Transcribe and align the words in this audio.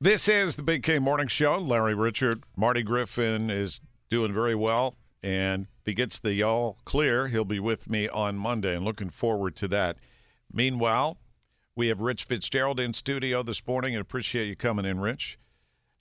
This 0.00 0.28
is 0.28 0.56
the 0.56 0.62
Big 0.62 0.82
K 0.82 0.98
Morning 0.98 1.28
Show. 1.28 1.56
Larry 1.56 1.94
Richert, 1.94 2.42
Marty 2.56 2.82
Griffin 2.82 3.48
is 3.48 3.80
doing 4.10 4.32
very 4.32 4.54
well, 4.54 4.96
and 5.22 5.68
if 5.80 5.86
he 5.86 5.94
gets 5.94 6.18
the 6.18 6.42
all 6.42 6.78
clear, 6.84 7.28
he'll 7.28 7.44
be 7.44 7.60
with 7.60 7.88
me 7.88 8.08
on 8.08 8.36
Monday, 8.36 8.74
and 8.74 8.84
looking 8.84 9.08
forward 9.08 9.54
to 9.56 9.68
that. 9.68 9.96
Meanwhile, 10.52 11.18
we 11.76 11.88
have 11.88 12.00
Rich 12.00 12.24
Fitzgerald 12.24 12.80
in 12.80 12.92
studio 12.92 13.42
this 13.42 13.64
morning, 13.66 13.94
and 13.94 14.02
appreciate 14.02 14.46
you 14.46 14.56
coming 14.56 14.84
in, 14.84 14.98
Rich. 14.98 15.38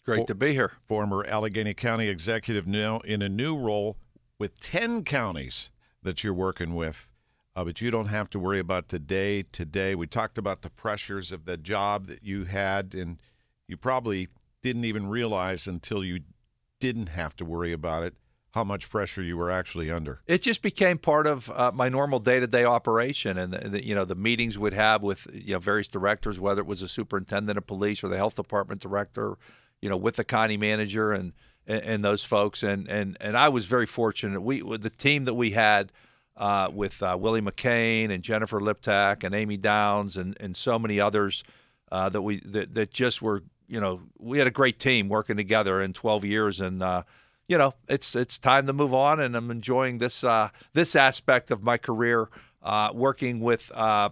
Great 0.03 0.21
For- 0.21 0.27
to 0.27 0.35
be 0.35 0.53
here. 0.53 0.73
Former 0.87 1.23
Allegheny 1.25 1.75
County 1.75 2.07
executive, 2.07 2.67
now 2.67 2.99
in 2.99 3.21
a 3.21 3.29
new 3.29 3.55
role 3.55 3.97
with 4.39 4.59
10 4.59 5.03
counties 5.03 5.69
that 6.01 6.23
you're 6.23 6.33
working 6.33 6.73
with. 6.75 7.11
Uh, 7.55 7.63
but 7.63 7.79
you 7.79 7.91
don't 7.91 8.07
have 8.07 8.31
to 8.31 8.39
worry 8.39 8.59
about 8.59 8.87
the 8.87 8.97
day 8.97 9.43
to 9.43 9.63
day. 9.63 9.93
We 9.93 10.07
talked 10.07 10.39
about 10.39 10.63
the 10.63 10.71
pressures 10.71 11.31
of 11.31 11.45
the 11.45 11.55
job 11.55 12.07
that 12.07 12.23
you 12.23 12.45
had, 12.45 12.95
and 12.95 13.19
you 13.67 13.77
probably 13.77 14.27
didn't 14.61 14.85
even 14.85 15.07
realize 15.07 15.67
until 15.67 16.03
you 16.03 16.21
didn't 16.79 17.09
have 17.09 17.35
to 17.37 17.45
worry 17.45 17.71
about 17.71 18.03
it 18.03 18.15
how 18.53 18.63
much 18.63 18.89
pressure 18.89 19.23
you 19.23 19.35
were 19.35 19.49
actually 19.49 19.89
under. 19.89 20.21
It 20.27 20.43
just 20.43 20.61
became 20.61 20.99
part 20.99 21.25
of 21.25 21.49
uh, 21.49 21.71
my 21.73 21.89
normal 21.89 22.19
day-to-day 22.19 22.65
operation, 22.65 23.37
and 23.39 23.51
the, 23.51 23.69
the, 23.69 23.85
you 23.85 23.95
know 23.95 24.05
the 24.05 24.15
meetings 24.15 24.59
we'd 24.59 24.73
have 24.73 25.01
with 25.01 25.27
you 25.33 25.53
know 25.53 25.59
various 25.59 25.87
directors, 25.87 26.39
whether 26.39 26.61
it 26.61 26.67
was 26.67 26.81
a 26.81 26.87
superintendent 26.87 27.57
of 27.57 27.65
police 27.65 28.03
or 28.03 28.09
the 28.09 28.17
health 28.17 28.35
department 28.35 28.81
director, 28.81 29.37
you 29.81 29.89
know, 29.89 29.97
with 29.97 30.15
the 30.17 30.23
county 30.23 30.57
manager 30.57 31.11
and 31.11 31.33
and, 31.65 31.83
and 31.83 32.05
those 32.05 32.23
folks, 32.23 32.61
and 32.61 32.87
and 32.87 33.17
and 33.19 33.35
I 33.35 33.49
was 33.49 33.65
very 33.65 33.87
fortunate. 33.87 34.41
We 34.41 34.61
the 34.61 34.89
team 34.89 35.25
that 35.25 35.33
we 35.33 35.51
had. 35.51 35.91
Uh, 36.35 36.67
with 36.73 37.03
uh, 37.03 37.15
Willie 37.15 37.43
McKain 37.43 38.09
and 38.09 38.23
Jennifer 38.23 38.59
Liptak 38.59 39.23
and 39.23 39.35
Amie 39.35 39.55
Downs 39.55 40.17
and, 40.17 40.35
and 40.39 40.57
so 40.57 40.79
many 40.79 40.99
others 40.99 41.43
uh, 41.91 42.09
that 42.09 42.23
we 42.23 42.39
that, 42.39 42.73
that 42.73 42.89
just 42.89 43.21
were 43.21 43.43
you 43.73 43.79
know 43.79 44.01
we 44.19 44.37
had 44.37 44.45
a 44.45 44.51
great 44.51 44.77
team 44.79 45.09
working 45.09 45.35
together 45.35 45.81
in 45.81 45.93
12 45.93 46.25
years 46.25 46.61
and 46.61 46.83
uh, 46.83 47.01
you 47.47 47.57
know 47.57 47.73
it's 47.89 48.15
it's 48.15 48.37
time 48.37 48.67
to 48.67 48.73
move 48.73 48.93
on 48.93 49.19
and 49.19 49.35
I'm 49.35 49.49
enjoying 49.49 49.97
this 49.97 50.23
uh, 50.23 50.49
this 50.73 50.95
aspect 50.95 51.49
of 51.49 51.63
my 51.63 51.79
career 51.79 52.29
uh, 52.61 52.91
working 52.93 53.39
with 53.39 53.71
uh, 53.73 54.09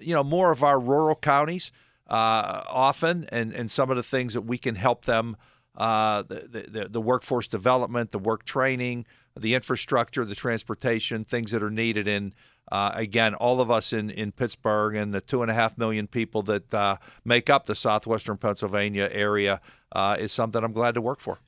you 0.00 0.14
know 0.14 0.24
more 0.24 0.50
of 0.50 0.64
our 0.64 0.80
rural 0.80 1.14
counties 1.14 1.70
uh, 2.08 2.64
often 2.68 3.26
and 3.30 3.52
and 3.52 3.70
some 3.70 3.88
of 3.88 3.96
the 3.96 4.02
things 4.02 4.34
that 4.34 4.42
we 4.42 4.58
can 4.58 4.74
help 4.74 5.04
them 5.04 5.36
uh, 5.76 6.22
the, 6.22 6.66
the 6.68 6.88
the 6.88 7.00
workforce 7.00 7.46
development 7.46 8.10
the 8.10 8.18
work 8.18 8.44
training 8.44 9.06
the 9.38 9.54
infrastructure 9.54 10.24
the 10.24 10.34
transportation 10.34 11.22
things 11.22 11.52
that 11.52 11.62
are 11.62 11.70
needed 11.70 12.08
in 12.08 12.34
uh, 12.72 12.92
again, 12.94 13.34
all 13.34 13.60
of 13.60 13.70
us 13.70 13.92
in, 13.92 14.10
in 14.10 14.32
Pittsburgh 14.32 14.94
and 14.94 15.12
the 15.12 15.20
two 15.20 15.42
and 15.42 15.50
a 15.50 15.54
half 15.54 15.76
million 15.76 16.06
people 16.06 16.42
that 16.44 16.72
uh, 16.72 16.96
make 17.24 17.50
up 17.50 17.66
the 17.66 17.74
southwestern 17.74 18.36
Pennsylvania 18.36 19.08
area 19.12 19.60
uh, 19.92 20.16
is 20.18 20.32
something 20.32 20.64
I'm 20.64 20.72
glad 20.72 20.94
to 20.94 21.00
work 21.00 21.20
for. 21.20 21.38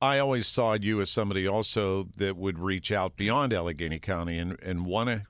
I 0.00 0.18
always 0.18 0.46
saw 0.46 0.74
you 0.74 1.00
as 1.00 1.10
somebody 1.10 1.46
also 1.46 2.08
that 2.18 2.36
would 2.36 2.58
reach 2.58 2.92
out 2.92 3.16
beyond 3.16 3.52
Allegheny 3.52 3.98
County 3.98 4.38
and, 4.38 4.60
and 4.62 4.84
want 4.84 5.08
to 5.08 5.22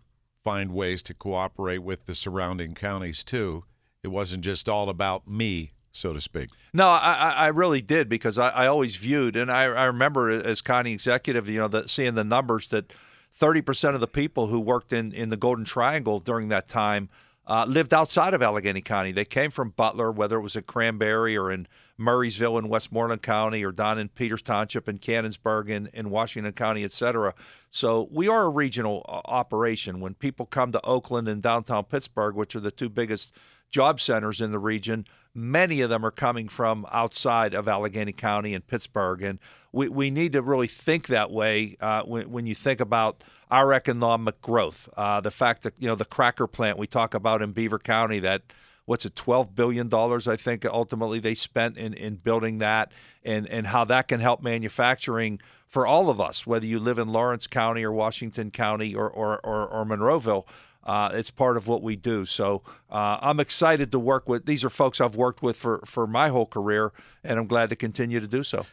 find 0.43 0.73
ways 0.73 1.03
to 1.05 1.15
cooperate 1.15 1.79
with 1.79 2.07
the 2.07 2.15
surrounding 2.15 2.75
counties 2.75 3.23
too. 3.23 3.65
It 4.03 4.09
wasn't 4.09 4.45
just 4.45 4.69
all 4.69 4.89
about 4.89 5.29
me, 5.29 5.73
so 5.93 6.13
to 6.13 6.21
speak. 6.21 6.51
No, 6.73 6.89
I, 6.89 7.35
I 7.37 7.47
really 7.49 7.81
did 7.83 8.09
because 8.09 8.37
I, 8.37 8.49
I 8.51 8.67
always 8.67 8.97
viewed, 8.97 9.37
and 9.37 9.51
I, 9.51 9.65
I 9.65 9.85
remember 9.85 10.31
as 10.31 10.61
county 10.61 10.93
executive, 10.93 11.49
you 11.49 11.59
know, 11.59 11.69
the, 11.69 11.89
seeing 11.89 12.15
the 12.15 12.25
numbers 12.25 12.69
that 12.69 12.93
30% 13.41 13.95
of 13.95 14.01
the 14.01 14.07
people 14.07 14.47
who 14.47 14.61
worked 14.61 14.93
in, 14.93 15.13
in 15.13 15.31
the 15.31 15.37
Golden 15.37 15.65
Triangle 15.65 16.21
during 16.21 16.49
that 16.49 16.69
time 16.69 17.09
uh, 17.47 17.67
lived 17.69 17.93
outside 17.93 18.33
of 18.33 18.43
Allegheny 18.43 18.81
County. 18.81 19.13
They 19.13 19.25
came 19.25 19.51
from 19.51 19.71
Butler, 19.71 20.11
whether 20.11 20.39
it 20.39 20.43
was 20.43 20.57
at 20.57 20.67
Cranberry 20.67 21.37
or 21.37 21.51
in 21.51 21.67
Murrysville 21.99 22.59
in 22.59 22.69
Westmoreland 22.69 23.23
County 23.23 23.65
or 23.65 23.71
down 23.71 23.99
in 23.99 24.09
Peters 24.09 24.41
Township 24.43 24.89
in 24.89 24.99
Canonsburg 24.99 25.69
in, 25.69 25.89
in 25.93 26.11
Washington 26.11 26.53
County, 26.53 26.85
et 26.85 26.93
cetera. 26.93 27.35
So 27.71 28.09
we 28.11 28.29
are 28.29 28.45
a 28.45 28.49
regional 28.49 29.05
uh, 29.09 29.21
operation. 29.27 30.01
When 30.01 30.15
people 30.15 30.47
come 30.47 30.73
to 30.73 30.85
Oakland 30.85 31.29
and 31.29 31.43
downtown 31.43 31.85
Pittsburgh, 31.85 32.35
which 32.35 32.57
are 32.57 32.61
the 32.61 32.71
two 32.71 32.89
biggest 32.89 33.33
job 33.71 34.01
centers 34.01 34.41
in 34.41 34.51
the 34.51 34.59
region, 34.59 35.05
many 35.35 35.81
of 35.81 35.91
them 35.91 36.05
are 36.05 36.11
coming 36.11 36.49
from 36.49 36.87
outside 36.93 37.55
of 37.55 37.67
Allegheny 37.69 38.13
County 38.13 38.55
and 38.55 38.67
Pittsburgh. 38.67 39.23
And 39.23 39.39
we, 39.73 39.89
we 39.89 40.11
need 40.11 40.33
to 40.33 40.43
really 40.43 40.69
think 40.69 41.09
that 41.09 41.31
way 41.31 41.77
uh, 41.81 42.03
when, 42.03 42.31
when 42.31 42.47
you 42.47 42.55
think 42.55 42.81
about 42.81 43.25
our 43.51 43.73
economic 43.73 44.41
growth. 44.41 44.89
Uh, 44.97 45.21
the 45.21 45.31
fact 45.31 45.63
that, 45.63 45.75
you 45.79 45.89
know, 45.89 45.95
the 45.95 46.05
cracker 46.05 46.47
plant 46.47 46.79
we 46.79 46.87
talk 46.87 47.15
about 47.15 47.43
in 47.43 47.53
Beaver 47.53 47.79
County, 47.79 48.21
that 48.21 48.43
what's 48.85 49.05
it, 49.05 49.15
$12 49.15 49.55
billion, 49.55 49.93
I 49.93 50.37
think, 50.37 50.65
ultimately 50.65 51.19
they 51.19 51.35
spent 51.35 51.77
in, 51.77 51.95
in 51.95 52.17
building 52.17 52.59
that 52.59 52.93
and, 53.25 53.49
and 53.49 53.67
how 53.67 53.85
that 53.85 54.09
can 54.09 54.21
help 54.21 54.43
manufacturing 54.43 55.41
for 55.69 55.87
all 55.87 56.11
of 56.11 56.21
us, 56.21 56.47
whether 56.47 56.67
you 56.67 56.79
live 56.79 56.99
in 56.99 57.09
Lawrence 57.09 57.47
County 57.47 57.83
or 57.85 57.93
Washington 57.93 58.51
County 58.51 58.95
or, 58.95 59.11
or, 59.11 59.41
or, 59.45 59.67
or 59.67 59.85
Monroeville. 59.85 60.47
Uh, 60.85 61.11
it's 61.15 61.31
part 61.31 61.57
of 61.57 61.67
what 61.67 61.83
we 61.83 61.97
do. 61.97 62.27
So 62.27 62.63
uh, 62.91 63.19
I'm 63.23 63.41
excited 63.41 63.91
to 63.93 63.99
work 63.99 64.29
with. 64.29 64.45
These 64.45 64.65
are 64.65 64.71
folks 64.71 65.01
I've 65.01 65.17
worked 65.17 65.43
with 65.43 65.57
for, 65.57 65.81
for 65.87 66.07
my 66.07 66.29
whole 66.29 66.47
career, 66.47 66.93
and 67.23 67.39
I'm 67.39 67.47
glad 67.47 67.71
to 67.71 67.77
continue 67.77 68.21
to 68.21 68.29
do 68.29 68.43
so. 68.43 68.67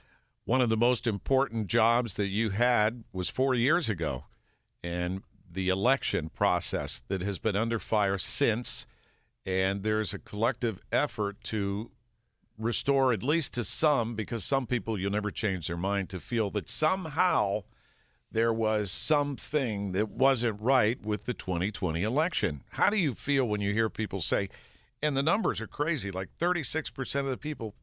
One 0.43 0.59
of 0.59 0.69
the 0.69 0.77
most 0.77 1.07
important 1.07 1.67
jobs 1.67 2.15
that 2.15 2.27
you 2.27 2.49
had 2.49 3.05
was 3.13 3.29
four 3.29 3.55
years 3.55 3.87
ago, 3.87 4.25
and 4.83 5.21
the 5.49 5.69
election 5.69 6.29
process 6.29 7.01
that 7.07 7.21
has 7.21 7.39
been 7.39 7.55
under 7.55 7.79
fire 7.79 8.17
since. 8.17 8.85
And 9.45 9.83
there's 9.83 10.13
a 10.13 10.19
collective 10.19 10.79
effort 10.91 11.43
to 11.45 11.91
restore, 12.57 13.13
at 13.13 13.23
least 13.23 13.53
to 13.53 13.63
some, 13.63 14.15
because 14.15 14.43
some 14.43 14.67
people 14.67 14.99
you'll 14.99 15.11
never 15.11 15.31
change 15.31 15.67
their 15.67 15.77
mind, 15.77 16.09
to 16.09 16.19
feel 16.19 16.49
that 16.51 16.69
somehow 16.69 17.63
there 18.31 18.53
was 18.53 18.89
something 18.91 19.91
that 19.91 20.09
wasn't 20.09 20.61
right 20.61 21.03
with 21.05 21.25
the 21.25 21.33
2020 21.33 22.01
election. 22.03 22.63
How 22.71 22.89
do 22.89 22.97
you 22.97 23.13
feel 23.13 23.47
when 23.47 23.61
you 23.61 23.73
hear 23.73 23.89
people 23.89 24.21
say, 24.21 24.49
and 25.01 25.17
the 25.17 25.23
numbers 25.23 25.59
are 25.59 25.67
crazy, 25.67 26.11
like 26.11 26.29
36% 26.39 27.19
of 27.19 27.25
the 27.25 27.37
people 27.37 27.75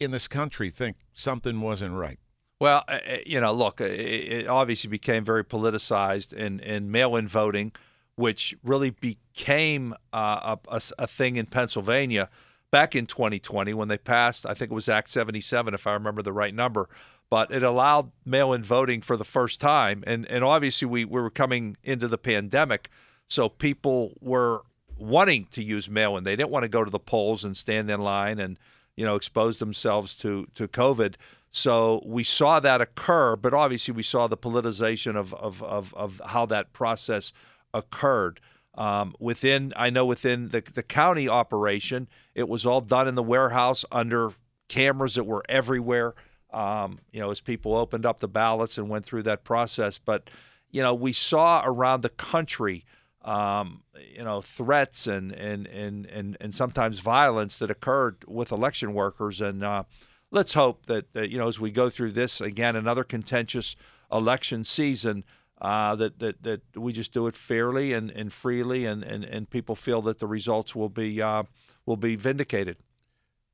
in 0.00 0.10
this 0.10 0.26
country 0.26 0.70
think 0.70 0.96
something 1.12 1.60
wasn't 1.60 1.94
right? 1.94 2.18
Well, 2.60 2.84
uh, 2.88 2.98
uh, 3.06 3.16
you 3.26 3.40
know, 3.40 3.52
look, 3.52 3.80
it, 3.80 4.00
it 4.00 4.46
obviously 4.46 4.88
became 4.88 5.24
very 5.24 5.44
politicized 5.44 6.32
in, 6.32 6.60
in 6.60 6.90
mail 6.90 7.16
in 7.16 7.28
voting, 7.28 7.72
which 8.14 8.54
really 8.62 8.90
became 8.90 9.94
uh, 10.12 10.56
a, 10.68 10.80
a 10.98 11.06
thing 11.06 11.36
in 11.36 11.46
Pennsylvania 11.46 12.30
back 12.74 12.96
in 12.96 13.06
2020 13.06 13.72
when 13.72 13.86
they 13.86 13.96
passed, 13.96 14.44
I 14.44 14.52
think 14.52 14.72
it 14.72 14.74
was 14.74 14.88
Act 14.88 15.08
77, 15.08 15.74
if 15.74 15.86
I 15.86 15.92
remember 15.92 16.22
the 16.22 16.32
right 16.32 16.52
number, 16.52 16.88
but 17.30 17.52
it 17.52 17.62
allowed 17.62 18.10
mail-in 18.26 18.64
voting 18.64 19.00
for 19.00 19.16
the 19.16 19.24
first 19.24 19.60
time. 19.60 20.02
And 20.08 20.28
and 20.28 20.42
obviously 20.42 20.86
we, 20.86 21.04
we 21.04 21.20
were 21.20 21.30
coming 21.30 21.76
into 21.84 22.08
the 22.08 22.18
pandemic, 22.18 22.90
so 23.28 23.48
people 23.48 24.14
were 24.20 24.62
wanting 24.98 25.46
to 25.52 25.62
use 25.62 25.88
mail-in. 25.88 26.24
They 26.24 26.34
didn't 26.34 26.50
want 26.50 26.64
to 26.64 26.68
go 26.68 26.82
to 26.82 26.90
the 26.90 26.98
polls 26.98 27.44
and 27.44 27.56
stand 27.56 27.88
in 27.88 28.00
line 28.00 28.40
and 28.40 28.58
you 28.96 29.04
know 29.04 29.14
expose 29.14 29.58
themselves 29.58 30.12
to 30.16 30.48
to 30.56 30.66
COVID. 30.66 31.14
So 31.52 32.02
we 32.04 32.24
saw 32.24 32.58
that 32.58 32.80
occur, 32.80 33.36
but 33.36 33.54
obviously 33.54 33.94
we 33.94 34.02
saw 34.02 34.26
the 34.26 34.36
politicization 34.36 35.14
of 35.14 35.32
of 35.34 35.62
of, 35.62 35.94
of 35.94 36.20
how 36.26 36.44
that 36.46 36.72
process 36.72 37.32
occurred. 37.72 38.40
Um, 38.76 39.14
within, 39.20 39.72
I 39.76 39.90
know 39.90 40.04
within 40.04 40.48
the, 40.48 40.62
the 40.74 40.82
county 40.82 41.28
operation, 41.28 42.08
it 42.34 42.48
was 42.48 42.66
all 42.66 42.80
done 42.80 43.06
in 43.06 43.14
the 43.14 43.22
warehouse 43.22 43.84
under 43.92 44.32
cameras 44.68 45.14
that 45.14 45.24
were 45.24 45.44
everywhere. 45.48 46.14
Um, 46.52 46.98
you 47.12 47.20
know, 47.20 47.30
as 47.30 47.40
people 47.40 47.74
opened 47.74 48.06
up 48.06 48.20
the 48.20 48.28
ballots 48.28 48.78
and 48.78 48.88
went 48.88 49.04
through 49.04 49.24
that 49.24 49.44
process. 49.44 49.98
But, 49.98 50.30
you 50.70 50.82
know, 50.82 50.94
we 50.94 51.12
saw 51.12 51.62
around 51.64 52.02
the 52.02 52.08
country, 52.10 52.84
um, 53.22 53.82
you 54.14 54.22
know, 54.22 54.40
threats 54.40 55.06
and, 55.06 55.32
and, 55.32 55.66
and, 55.66 56.06
and, 56.06 56.36
and 56.40 56.54
sometimes 56.54 57.00
violence 57.00 57.58
that 57.58 57.70
occurred 57.70 58.24
with 58.26 58.52
election 58.52 58.94
workers. 58.94 59.40
And 59.40 59.64
uh, 59.64 59.84
let's 60.30 60.54
hope 60.54 60.86
that, 60.86 61.12
that, 61.14 61.30
you 61.30 61.38
know, 61.38 61.48
as 61.48 61.58
we 61.58 61.70
go 61.70 61.90
through 61.90 62.12
this, 62.12 62.40
again, 62.40 62.76
another 62.76 63.04
contentious 63.04 63.76
election 64.12 64.64
season, 64.64 65.24
uh, 65.64 65.96
that, 65.96 66.18
that 66.18 66.42
that 66.42 66.60
we 66.76 66.92
just 66.92 67.14
do 67.14 67.26
it 67.26 67.34
fairly 67.34 67.94
and, 67.94 68.10
and 68.10 68.30
freely, 68.30 68.84
and, 68.84 69.02
and, 69.02 69.24
and 69.24 69.48
people 69.48 69.74
feel 69.74 70.02
that 70.02 70.18
the 70.18 70.26
results 70.26 70.74
will 70.74 70.90
be 70.90 71.22
uh, 71.22 71.42
will 71.86 71.96
be 71.96 72.16
vindicated. 72.16 72.76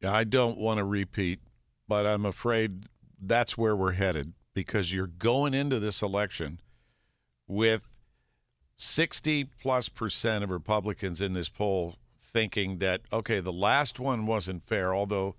I 0.05 0.25
don't 0.25 0.59
want 0.59 0.79
to 0.79 0.85
repeat, 0.85 1.39
but 1.87 2.07
I'm 2.07 2.27
afraid 2.27 2.87
that's 3.23 3.57
where 3.57 3.77
we're 3.77 3.93
headed 3.93 4.33
because 4.55 4.93
you're 4.93 5.07
going 5.07 5.55
into 5.55 5.79
this 5.79 6.03
election 6.03 6.61
with 7.47 7.87
60 8.77 9.45
plus 9.45 9.89
percent 9.89 10.43
of 10.43 10.51
Republicans 10.51 11.21
in 11.21 11.35
this 11.35 11.49
poll 11.49 11.95
thinking 12.21 12.79
that 12.79 13.03
okay, 13.13 13.39
the 13.39 13.53
last 13.53 14.01
one 14.01 14.27
wasn't 14.27 14.67
fair, 14.67 14.93
although 14.93 15.37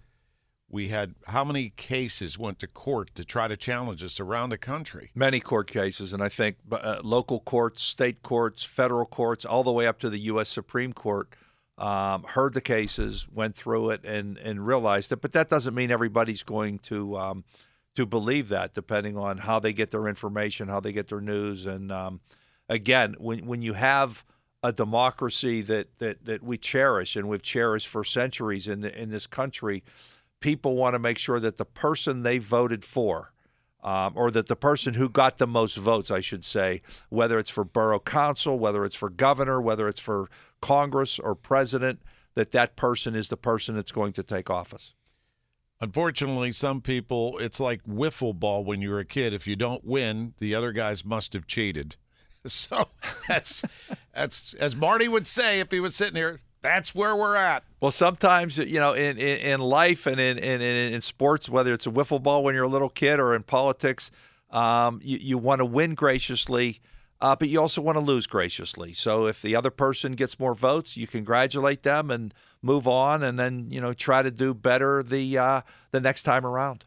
we 0.72 0.88
had 0.88 1.16
how 1.28 1.44
many 1.44 1.70
cases 1.70 2.40
went 2.40 2.60
to 2.60 2.68
court 2.68 3.12
to 3.16 3.26
try 3.26 3.48
to 3.48 3.58
challenge 3.58 4.04
us 4.04 4.20
around 4.20 4.50
the 4.50 4.58
country? 4.58 5.12
Many 5.14 5.40
court 5.40 5.70
cases, 5.70 6.14
and 6.14 6.24
I 6.24 6.30
think 6.30 6.58
uh, 6.72 7.02
local 7.04 7.42
courts, 7.42 7.84
state 7.84 8.24
courts, 8.24 8.64
federal 8.64 9.06
courts, 9.06 9.44
all 9.44 9.64
the 9.64 9.72
way 9.72 9.88
up 9.88 10.00
to 10.00 10.10
the 10.10 10.20
U.S. 10.20 10.50
Supreme 10.50 10.94
Court. 10.94 11.30
Um, 11.78 12.24
heard 12.24 12.54
the 12.54 12.62
cases, 12.62 13.28
went 13.34 13.56
through 13.56 13.90
it, 13.92 14.06
and 14.06 14.38
and 14.38 14.66
realized 14.66 15.12
it. 15.12 15.22
But 15.22 15.34
that 15.34 15.50
doesn't 15.50 15.74
mean 15.74 15.92
everybody's 15.92 16.44
going 16.44 16.80
to 16.80 17.18
um, 17.18 17.44
to 17.96 18.06
believe 18.06 18.50
that, 18.50 18.74
depending 18.74 19.18
on 19.18 19.38
how 19.38 19.60
they 19.60 19.74
get 19.74 19.92
their 19.92 20.08
information, 20.08 20.68
how 20.68 20.80
they 20.80 20.94
get 20.94 21.08
their 21.08 21.22
news. 21.22 21.66
And 21.66 21.92
um, 21.92 22.22
again, 22.70 23.16
when 23.20 23.46
when 23.46 23.62
you 23.62 23.74
have 23.74 24.24
a 24.64 24.72
democracy 24.72 25.62
that, 25.64 25.98
that 25.98 26.24
that 26.26 26.44
we 26.44 26.58
cherish 26.58 27.16
and 27.16 27.28
we've 27.28 27.42
cherished 27.42 27.88
for 27.88 28.04
centuries 28.04 28.68
in 28.68 28.82
the, 28.82 29.02
in 29.02 29.10
this 29.10 29.26
country, 29.26 29.84
people 30.42 30.76
want 30.76 30.94
to 30.94 31.00
make 31.00 31.18
sure 31.18 31.40
that 31.40 31.58
the 31.58 31.66
person 31.66 32.24
they 32.24 32.38
voted 32.38 32.84
for, 32.84 33.32
um, 33.84 34.14
or 34.16 34.30
that 34.32 34.48
the 34.48 34.56
person 34.56 34.94
who 34.94 35.10
got 35.10 35.38
the 35.38 35.48
most 35.48 35.78
votes, 35.78 36.12
I 36.12 36.22
should 36.22 36.46
say, 36.46 36.82
whether 37.10 37.40
it's 37.40 37.50
for 37.50 37.64
borough 37.64 38.00
council, 38.00 38.60
whether 38.60 38.84
it's 38.84 38.96
for 38.96 39.10
governor, 39.10 39.62
whether 39.62 39.88
it's 39.88 40.00
for 40.00 40.30
Congress 40.62 41.18
or 41.18 41.34
president, 41.34 42.02
that 42.36 42.52
that 42.52 42.76
person 42.76 43.16
is 43.16 43.30
the 43.30 43.38
person 43.38 43.76
that's 43.76 43.92
going 43.92 44.14
to 44.14 44.24
take 44.24 44.50
office. 44.50 44.94
Unfortunately, 45.80 46.52
some 46.52 46.80
people, 46.80 47.40
it's 47.40 47.60
like 47.60 47.84
wiffle 47.86 48.40
ball 48.40 48.64
when 48.64 48.82
you 48.82 48.92
were 48.92 49.00
a 49.00 49.06
kid. 49.06 49.34
If 49.34 49.48
you 49.48 49.56
don't 49.56 49.84
win, 49.84 50.36
the 50.38 50.54
other 50.54 50.72
guys 50.72 51.04
must 51.04 51.34
have 51.34 51.48
cheated. 51.48 51.96
So 52.48 52.88
that's 53.28 53.62
that's 54.16 54.56
as 54.56 54.76
Marty 54.76 55.08
would 55.08 55.28
say 55.28 55.60
if 55.60 55.70
he 55.70 55.80
was 55.80 55.96
sitting 55.96 56.16
here. 56.16 56.40
That's 56.62 56.94
where 56.94 57.16
we're 57.16 57.36
at. 57.36 57.64
Well, 57.80 57.92
sometimes 57.92 58.58
you 58.58 58.80
know, 58.80 58.94
in, 58.94 59.18
in, 59.18 59.38
in 59.40 59.60
life 59.62 60.06
and 60.06 60.20
in, 60.20 60.38
in 60.38 60.62
in 60.62 61.02
sports, 61.02 61.50
whether 61.50 61.74
it's 61.74 61.88
a 61.88 61.92
wiffle 61.92 62.22
ball 62.22 62.44
when 62.44 62.54
you're 62.54 62.66
a 62.66 62.70
little 62.70 62.90
kid 62.90 63.20
or 63.20 63.36
in 63.36 63.44
politics, 63.44 64.12
um, 64.52 65.00
you 65.04 65.18
you 65.18 65.38
want 65.38 65.60
to 65.60 65.66
win 65.66 65.96
graciously, 65.96 66.80
uh, 67.20 67.36
but 67.36 67.50
you 67.50 67.60
also 67.60 67.82
want 67.82 67.96
to 67.96 68.04
lose 68.04 68.28
graciously. 68.28 68.94
So 68.94 69.26
if 69.26 69.42
the 69.42 69.56
other 69.56 69.72
person 69.72 70.14
gets 70.14 70.40
more 70.40 70.54
votes, 70.54 70.96
you 70.96 71.08
congratulate 71.08 71.82
them 71.82 72.12
and 72.12 72.34
move 72.62 72.88
on, 72.88 73.24
and 73.24 73.40
then 73.40 73.68
you 73.72 73.82
know 73.82 73.94
try 73.94 74.22
to 74.22 74.32
do 74.32 74.54
better 74.54 75.02
the 75.02 75.38
uh, 75.38 75.62
the 75.90 76.00
next 76.00 76.24
time 76.24 76.46
around. 76.46 76.86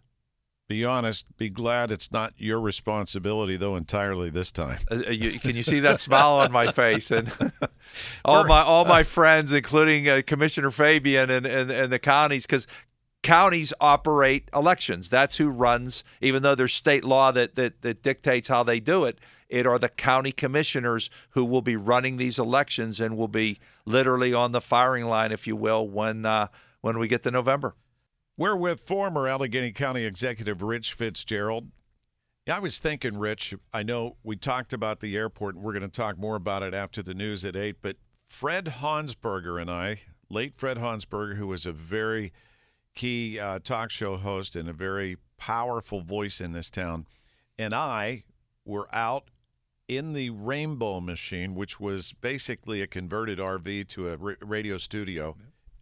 Be 0.74 0.84
honest. 0.84 1.24
Be 1.36 1.50
glad 1.50 1.92
it's 1.92 2.10
not 2.10 2.34
your 2.36 2.60
responsibility, 2.60 3.56
though, 3.56 3.76
entirely 3.76 4.28
this 4.28 4.50
time. 4.50 4.80
Uh, 4.90 5.08
you, 5.08 5.38
can 5.38 5.54
you 5.54 5.62
see 5.62 5.78
that 5.78 6.00
smile 6.00 6.32
on 6.32 6.50
my 6.50 6.72
face? 6.72 7.12
And 7.12 7.30
all 8.24 8.42
my 8.42 8.60
all 8.60 8.84
my 8.84 9.02
friends, 9.18 9.52
including 9.52 10.08
uh, 10.08 10.22
Commissioner 10.26 10.72
Fabian 10.72 11.30
and 11.30 11.46
and, 11.46 11.70
and 11.70 11.92
the 11.92 12.00
counties, 12.00 12.44
because 12.44 12.66
counties 13.22 13.72
operate 13.80 14.48
elections. 14.52 15.08
That's 15.08 15.36
who 15.36 15.48
runs. 15.48 16.02
Even 16.20 16.42
though 16.42 16.56
there's 16.56 16.74
state 16.74 17.04
law 17.04 17.30
that, 17.30 17.54
that 17.54 17.80
that 17.82 18.02
dictates 18.02 18.48
how 18.48 18.64
they 18.64 18.80
do 18.80 19.04
it, 19.04 19.20
it 19.48 19.68
are 19.68 19.78
the 19.78 19.88
county 19.88 20.32
commissioners 20.32 21.08
who 21.30 21.44
will 21.44 21.62
be 21.62 21.76
running 21.76 22.16
these 22.16 22.40
elections 22.40 22.98
and 22.98 23.16
will 23.16 23.28
be 23.28 23.60
literally 23.86 24.34
on 24.34 24.50
the 24.50 24.60
firing 24.60 25.04
line, 25.04 25.30
if 25.30 25.46
you 25.46 25.54
will, 25.54 25.86
when 25.86 26.26
uh, 26.26 26.48
when 26.80 26.98
we 26.98 27.06
get 27.06 27.22
to 27.22 27.30
November. 27.30 27.76
We're 28.36 28.56
with 28.56 28.81
former 28.81 29.28
Allegheny 29.28 29.70
County 29.70 30.02
Executive 30.04 30.60
Rich 30.60 30.92
Fitzgerald. 30.94 31.70
Yeah, 32.48 32.56
I 32.56 32.58
was 32.58 32.81
thinking, 32.81 33.16
Rich, 33.16 33.54
I 33.72 33.84
know 33.84 34.16
we 34.25 34.34
talked 34.34 34.72
about 34.72 34.98
the 34.98 35.16
airport, 35.16 35.54
and 35.54 35.62
we're 35.62 35.72
going 35.72 35.82
to 35.82 35.88
talk 35.88 36.19
more 36.19 36.34
about 36.34 36.64
it 36.64 36.75
after 36.75 37.00
the 37.00 37.14
news 37.14 37.44
at 37.44 37.54
8, 37.54 37.76
but 37.81 37.96
Fred 38.26 38.75
Honsberger 38.81 39.60
and 39.60 39.70
I, 39.70 40.00
late 40.28 40.54
Fred 40.56 40.78
Honsberger, 40.78 41.36
who 41.36 41.46
was 41.46 41.64
a 41.64 41.70
very 41.70 42.32
key 42.96 43.38
uh, 43.38 43.60
talk 43.60 43.92
show 43.92 44.16
host 44.16 44.56
and 44.56 44.69
a 44.69 44.72
very 44.72 45.16
powerful 45.38 46.00
voice 46.00 46.40
in 46.40 46.50
this 46.50 46.70
town, 46.70 47.06
and 47.56 47.72
I 47.72 48.25
were 48.64 48.92
out 48.92 49.31
in 49.86 50.12
the 50.12 50.31
Rainbow 50.31 51.00
Machine, 51.00 51.54
which 51.54 51.78
was 51.78 52.12
basically 52.14 52.82
a 52.82 52.88
converted 52.88 53.38
RV 53.38 53.86
to 53.90 54.08
a 54.08 54.16
radio 54.44 54.76
studio 54.76 55.36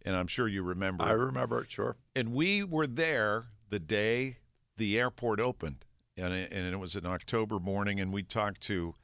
and 0.05 0.15
I'm 0.15 0.27
sure 0.27 0.47
you 0.47 0.63
remember. 0.63 1.03
I 1.03 1.11
remember 1.11 1.61
it, 1.61 1.71
sure. 1.71 1.95
And 2.15 2.33
we 2.33 2.63
were 2.63 2.87
there 2.87 3.45
the 3.69 3.79
day 3.79 4.37
the 4.77 4.99
airport 4.99 5.39
opened, 5.39 5.85
and 6.17 6.33
it, 6.33 6.51
and 6.51 6.73
it 6.73 6.77
was 6.77 6.95
an 6.95 7.05
October 7.05 7.59
morning, 7.59 7.99
and 7.99 8.11
we 8.11 8.23
talked 8.23 8.61
to 8.61 8.95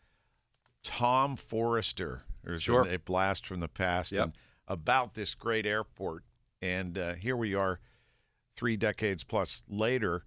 Tom 0.84 1.36
Foerster. 1.36 2.24
There's 2.44 2.64
sure. 2.64 2.88
a, 2.88 2.98
blast 2.98 3.46
from 3.46 3.60
the 3.60 3.68
past 3.68 4.12
yep. 4.12 4.24
and 4.24 4.34
about 4.68 5.14
this 5.14 5.36
great 5.36 5.66
airport. 5.66 6.24
And 6.62 6.98
uh, 6.98 7.14
here 7.14 7.36
we 7.36 7.54
are, 7.56 7.80
three 8.56 8.78
decades 8.78 9.24
plus 9.24 9.64
later, 9.70 10.24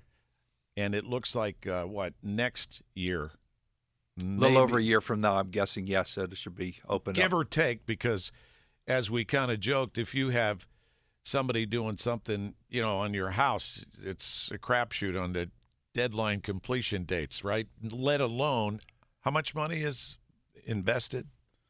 and 0.77 0.95
it 0.95 1.05
looks 1.05 1.35
like 1.35 1.67
uh, 1.67 1.85
what 1.85 2.15
next 2.23 2.83
year. 2.95 3.33
A 4.21 4.25
little 4.25 4.59
over 4.59 4.79
a 4.79 4.83
year 4.83 5.01
from 5.01 5.23
now, 5.23 5.37
I'm 5.37 5.49
guessing. 5.49 5.87
Yes, 5.87 6.19
it 6.19 6.37
should 6.37 6.55
be 6.55 6.77
open. 6.89 7.15
Give 7.15 7.27
up. 7.27 7.33
or 7.33 7.45
take, 7.45 7.87
because 7.87 8.31
as 8.87 9.11
we 9.11 9.25
kind 9.25 9.51
of 9.51 9.61
joked, 9.61 9.99
if 9.99 10.15
you 10.15 10.31
have 10.31 10.67
somebody 11.23 11.67
doing 11.67 11.97
something, 11.97 12.55
you 12.69 12.83
know, 12.83 12.99
on 12.99 13.15
your 13.15 13.31
house, 13.31 13.85
it's 14.03 14.51
a 14.53 14.59
crapshoot 14.59 15.21
on 15.21 15.33
the 15.33 15.51
deadline 15.95 16.41
completion 16.41 17.05
dates, 17.05 17.45
right? 17.45 17.69
Let 17.83 18.21
alone 18.21 18.81
how 19.21 19.31
much 19.31 19.55
money 19.55 19.83
is 19.83 20.17
invested. 20.65 21.29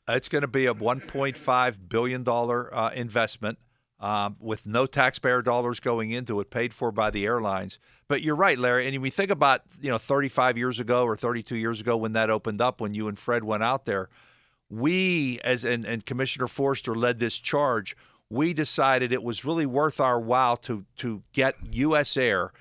It's 0.09 0.29
going 0.29 0.43
to 0.43 0.49
be 0.49 0.67
a 0.67 0.75
1.5 0.75 1.89
billion 1.89 2.23
dollar 2.23 2.75
uh, 2.75 2.91
investment. 2.95 3.59
Um, 4.01 4.35
with 4.41 4.67
no 4.67 4.87
taxpayer 4.87 5.43
dollars 5.43 5.79
going 5.79 6.11
into 6.11 6.41
it, 6.41 6.51
paid 6.51 6.75
for 6.75 6.91
by 6.91 7.11
the 7.11 7.25
airlines. 7.25 7.79
But 8.09 8.21
you're 8.21 8.35
right, 8.35 8.59
Larry. 8.59 8.89
And 8.89 9.01
we 9.01 9.11
think 9.11 9.31
about 9.31 9.61
you 9.81 9.91
know 9.91 9.99
35 9.99 10.59
years 10.59 10.81
ago 10.81 11.05
or 11.05 11.17
32 11.17 11.55
years 11.55 11.79
ago 11.79 11.97
when 11.97 12.15
that 12.15 12.29
opened 12.29 12.61
up, 12.61 12.81
when 12.81 12.95
you 12.95 13.07
and 13.07 13.17
Fred 13.17 13.45
went 13.45 13.63
out 13.63 13.85
there 13.85 14.09
we 14.73 15.39
as 15.45 15.65
and, 15.65 15.85
and 15.85 16.05
Commissioner 16.07 16.49
Foerster 16.49 16.95
led 16.95 17.19
this 17.19 17.39
charge. 17.39 17.97
We 18.31 18.55
decided 18.55 19.13
it 19.13 19.23
was 19.23 19.45
really 19.45 19.67
worth 19.67 20.01
our 20.01 20.19
while 20.19 20.57
to 20.59 20.85
to 20.97 21.23
get 21.33 21.55
U.S. 21.71 22.17
Air 22.17 22.53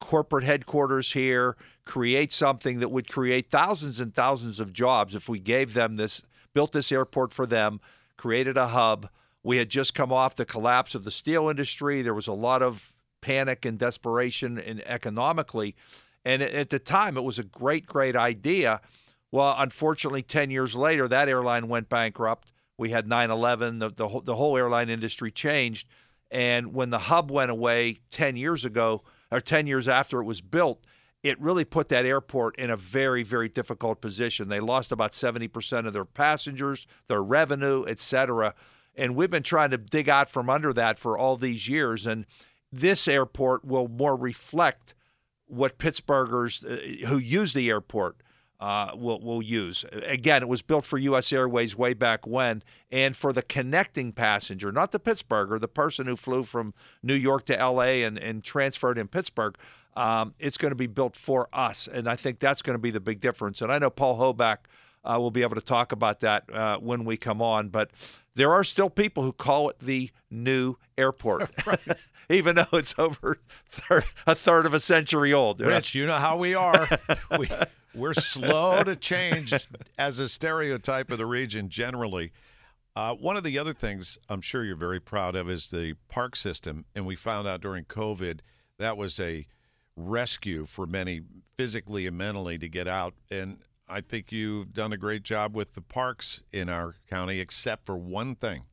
corporate 0.00 0.44
headquarters 0.44 1.12
here, 1.12 1.56
create 1.84 2.32
something 2.32 2.80
that 2.80 2.90
would 2.90 3.08
create 3.08 3.46
thousands 3.46 4.00
and 4.00 4.14
thousands 4.14 4.60
of 4.60 4.72
jobs 4.72 5.14
if 5.14 5.28
we 5.28 5.38
gave 5.38 5.74
them 5.74 5.96
this, 5.96 6.22
built 6.54 6.72
this 6.72 6.92
airport 6.92 7.32
for 7.32 7.46
them, 7.46 7.80
created 8.16 8.56
a 8.56 8.68
hub. 8.68 9.08
We 9.42 9.56
had 9.56 9.68
just 9.68 9.94
come 9.94 10.12
off 10.12 10.36
the 10.36 10.44
collapse 10.44 10.94
of 10.94 11.04
the 11.04 11.10
steel 11.10 11.48
industry. 11.48 12.02
There 12.02 12.14
was 12.14 12.26
a 12.26 12.32
lot 12.32 12.62
of 12.62 12.92
panic 13.20 13.64
and 13.64 13.78
desperation 13.78 14.58
and 14.58 14.86
economically. 14.86 15.74
And 16.24 16.42
at 16.42 16.70
the 16.70 16.78
time, 16.78 17.16
it 17.16 17.22
was 17.22 17.38
a 17.38 17.44
great, 17.44 17.86
great 17.86 18.16
idea. 18.16 18.80
Well, 19.30 19.54
unfortunately, 19.58 20.22
10 20.22 20.50
years 20.50 20.74
later, 20.74 21.06
that 21.08 21.28
airline 21.28 21.68
went 21.68 21.88
bankrupt. 21.88 22.52
We 22.78 22.90
had 22.90 23.08
9 23.08 23.30
11, 23.30 23.78
the, 23.78 23.90
the, 23.90 24.20
the 24.24 24.36
whole 24.36 24.56
airline 24.56 24.88
industry 24.88 25.30
changed. 25.30 25.88
And 26.30 26.74
when 26.74 26.90
the 26.90 26.98
hub 26.98 27.30
went 27.30 27.50
away 27.50 27.98
10 28.10 28.36
years 28.36 28.64
ago, 28.64 29.02
or 29.30 29.40
10 29.40 29.66
years 29.66 29.88
after 29.88 30.20
it 30.20 30.24
was 30.24 30.40
built, 30.40 30.84
it 31.22 31.40
really 31.40 31.64
put 31.64 31.88
that 31.88 32.06
airport 32.06 32.56
in 32.58 32.70
a 32.70 32.76
very, 32.76 33.22
very 33.22 33.48
difficult 33.48 34.00
position. 34.00 34.48
They 34.48 34.60
lost 34.60 34.92
about 34.92 35.12
70% 35.12 35.86
of 35.86 35.92
their 35.92 36.04
passengers, 36.04 36.86
their 37.08 37.22
revenue, 37.22 37.84
et 37.86 37.98
cetera. 37.98 38.54
And 38.94 39.14
we've 39.16 39.30
been 39.30 39.42
trying 39.42 39.70
to 39.70 39.78
dig 39.78 40.08
out 40.08 40.30
from 40.30 40.48
under 40.48 40.72
that 40.74 40.98
for 40.98 41.18
all 41.18 41.36
these 41.36 41.68
years. 41.68 42.06
And 42.06 42.24
this 42.72 43.08
airport 43.08 43.64
will 43.64 43.88
more 43.88 44.16
reflect 44.16 44.94
what 45.46 45.78
Pittsburghers 45.78 46.64
uh, 46.64 47.06
who 47.06 47.18
use 47.18 47.52
the 47.52 47.70
airport 47.70 48.22
uh, 48.60 48.90
will 48.94 49.20
will 49.20 49.42
use. 49.42 49.84
Again, 49.92 50.42
it 50.42 50.48
was 50.48 50.62
built 50.62 50.84
for 50.84 50.98
U.S. 50.98 51.32
Airways 51.32 51.76
way 51.76 51.94
back 51.94 52.26
when, 52.26 52.62
and 52.90 53.16
for 53.16 53.32
the 53.32 53.42
connecting 53.42 54.12
passenger, 54.12 54.72
not 54.72 54.92
the 54.92 55.00
Pittsburgher, 55.00 55.60
the 55.60 55.68
person 55.68 56.06
who 56.06 56.16
flew 56.16 56.42
from 56.42 56.74
New 57.02 57.14
York 57.14 57.46
to 57.46 57.58
L.A. 57.58 58.02
and 58.02 58.18
and 58.18 58.42
transferred 58.42 58.98
in 58.98 59.08
Pittsburgh. 59.08 59.56
Um, 59.96 60.34
it's 60.38 60.56
going 60.56 60.70
to 60.70 60.76
be 60.76 60.86
built 60.86 61.16
for 61.16 61.48
us, 61.52 61.88
and 61.88 62.08
I 62.08 62.14
think 62.14 62.38
that's 62.38 62.62
going 62.62 62.74
to 62.74 62.80
be 62.80 62.90
the 62.90 63.00
big 63.00 63.20
difference. 63.20 63.62
And 63.62 63.72
I 63.72 63.78
know 63.78 63.90
Paul 63.90 64.16
Hoback 64.16 64.58
uh, 65.04 65.18
will 65.18 65.30
be 65.30 65.42
able 65.42 65.56
to 65.56 65.60
talk 65.60 65.90
about 65.92 66.20
that 66.20 66.44
uh, 66.52 66.78
when 66.78 67.04
we 67.04 67.16
come 67.16 67.42
on, 67.42 67.68
but 67.68 67.90
there 68.34 68.52
are 68.52 68.62
still 68.62 68.90
people 68.90 69.24
who 69.24 69.32
call 69.32 69.70
it 69.70 69.78
the 69.80 70.10
new 70.30 70.76
airport. 70.96 71.50
even 72.28 72.56
though 72.56 72.66
it's 72.72 72.94
over 72.98 73.38
thir- 73.66 74.04
a 74.26 74.34
third 74.34 74.66
of 74.66 74.74
a 74.74 74.80
century 74.80 75.32
old. 75.32 75.60
Rich, 75.60 75.94
you 75.94 76.06
know 76.06 76.16
how 76.16 76.36
we 76.36 76.54
are. 76.54 76.88
we, 77.38 77.48
we're 77.94 78.14
slow 78.14 78.82
to 78.84 78.96
change 78.96 79.54
as 79.98 80.18
a 80.18 80.28
stereotype 80.28 81.10
of 81.10 81.18
the 81.18 81.26
region 81.26 81.68
generally. 81.68 82.32
Uh, 82.94 83.14
one 83.14 83.36
of 83.36 83.44
the 83.44 83.58
other 83.58 83.72
things 83.72 84.18
I'm 84.28 84.40
sure 84.40 84.64
you're 84.64 84.76
very 84.76 85.00
proud 85.00 85.36
of 85.36 85.48
is 85.48 85.70
the 85.70 85.94
park 86.08 86.36
system. 86.36 86.84
And 86.94 87.06
we 87.06 87.16
found 87.16 87.46
out 87.46 87.60
during 87.60 87.84
COVID 87.84 88.40
that 88.78 88.96
was 88.96 89.20
a 89.20 89.46
rescue 89.96 90.66
for 90.66 90.86
many 90.86 91.22
physically 91.56 92.06
and 92.06 92.16
mentally 92.16 92.58
to 92.58 92.68
get 92.68 92.88
out. 92.88 93.14
And 93.30 93.58
I 93.88 94.00
think 94.00 94.32
you've 94.32 94.72
done 94.72 94.92
a 94.92 94.96
great 94.96 95.22
job 95.22 95.54
with 95.54 95.74
the 95.74 95.80
parks 95.80 96.42
in 96.52 96.68
our 96.68 96.96
county, 97.08 97.40
except 97.40 97.86
for 97.86 97.96
one 97.96 98.34
thing. 98.34 98.64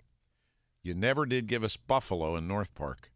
You 0.83 0.93
never 0.93 1.25
did 1.25 1.47
give 1.47 1.63
us 1.63 1.77
Buffalo 1.77 2.35
in 2.35 2.47
North 2.47 2.75
Park. 2.75 3.11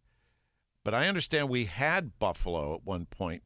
But 0.83 0.93
I 0.93 1.07
understand 1.07 1.49
we 1.49 1.65
had 1.65 2.17
buffalo 2.19 2.75
at 2.75 2.85
one 2.85 3.05
point. 3.05 3.43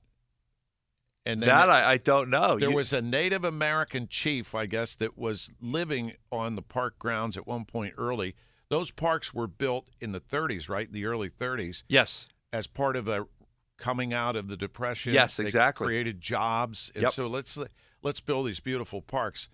And 1.26 1.42
that 1.44 1.70
I, 1.70 1.94
I, 1.94 1.98
don't 1.98 2.30
know. 2.30 2.60
There 2.60 2.70
you... 2.70 2.76
was 2.76 2.92
a 2.92 3.02
Native 3.02 3.46
American 3.46 4.08
chief, 4.10 4.54
I 4.54 4.66
guess, 4.66 4.96
that 4.96 5.18
was 5.18 5.52
living 5.62 6.14
on 6.32 6.56
the 6.56 6.62
park 6.62 7.00
grounds 7.00 7.38
at 7.38 7.48
one 7.48 7.64
point 7.64 7.94
early. 7.98 8.36
Those 8.70 8.92
parks 8.92 9.34
were 9.34 9.48
built 9.48 9.90
in 10.02 10.12
the 10.12 10.20
30s, 10.20 10.68
right? 10.68 10.92
The 10.92 11.06
early 11.06 11.30
30s. 11.30 11.84
Yes. 11.88 12.28
As 12.52 12.68
part 12.68 12.98
of 12.98 13.08
a 13.08 13.26
coming 13.78 14.14
out 14.14 14.36
of 14.36 14.48
the 14.48 14.58
depression. 14.58 15.14
Yes, 15.14 15.38
they 15.38 15.44
exactly. 15.44 15.88
Created 15.88 16.22
jobs, 16.22 16.92
and 16.96 17.04
yep. 17.04 17.12
so 17.12 17.28
let's 17.28 17.58
let's 18.02 18.20
build 18.20 18.48
these 18.48 18.60
beautiful 18.60 19.02
parks. 19.02 19.50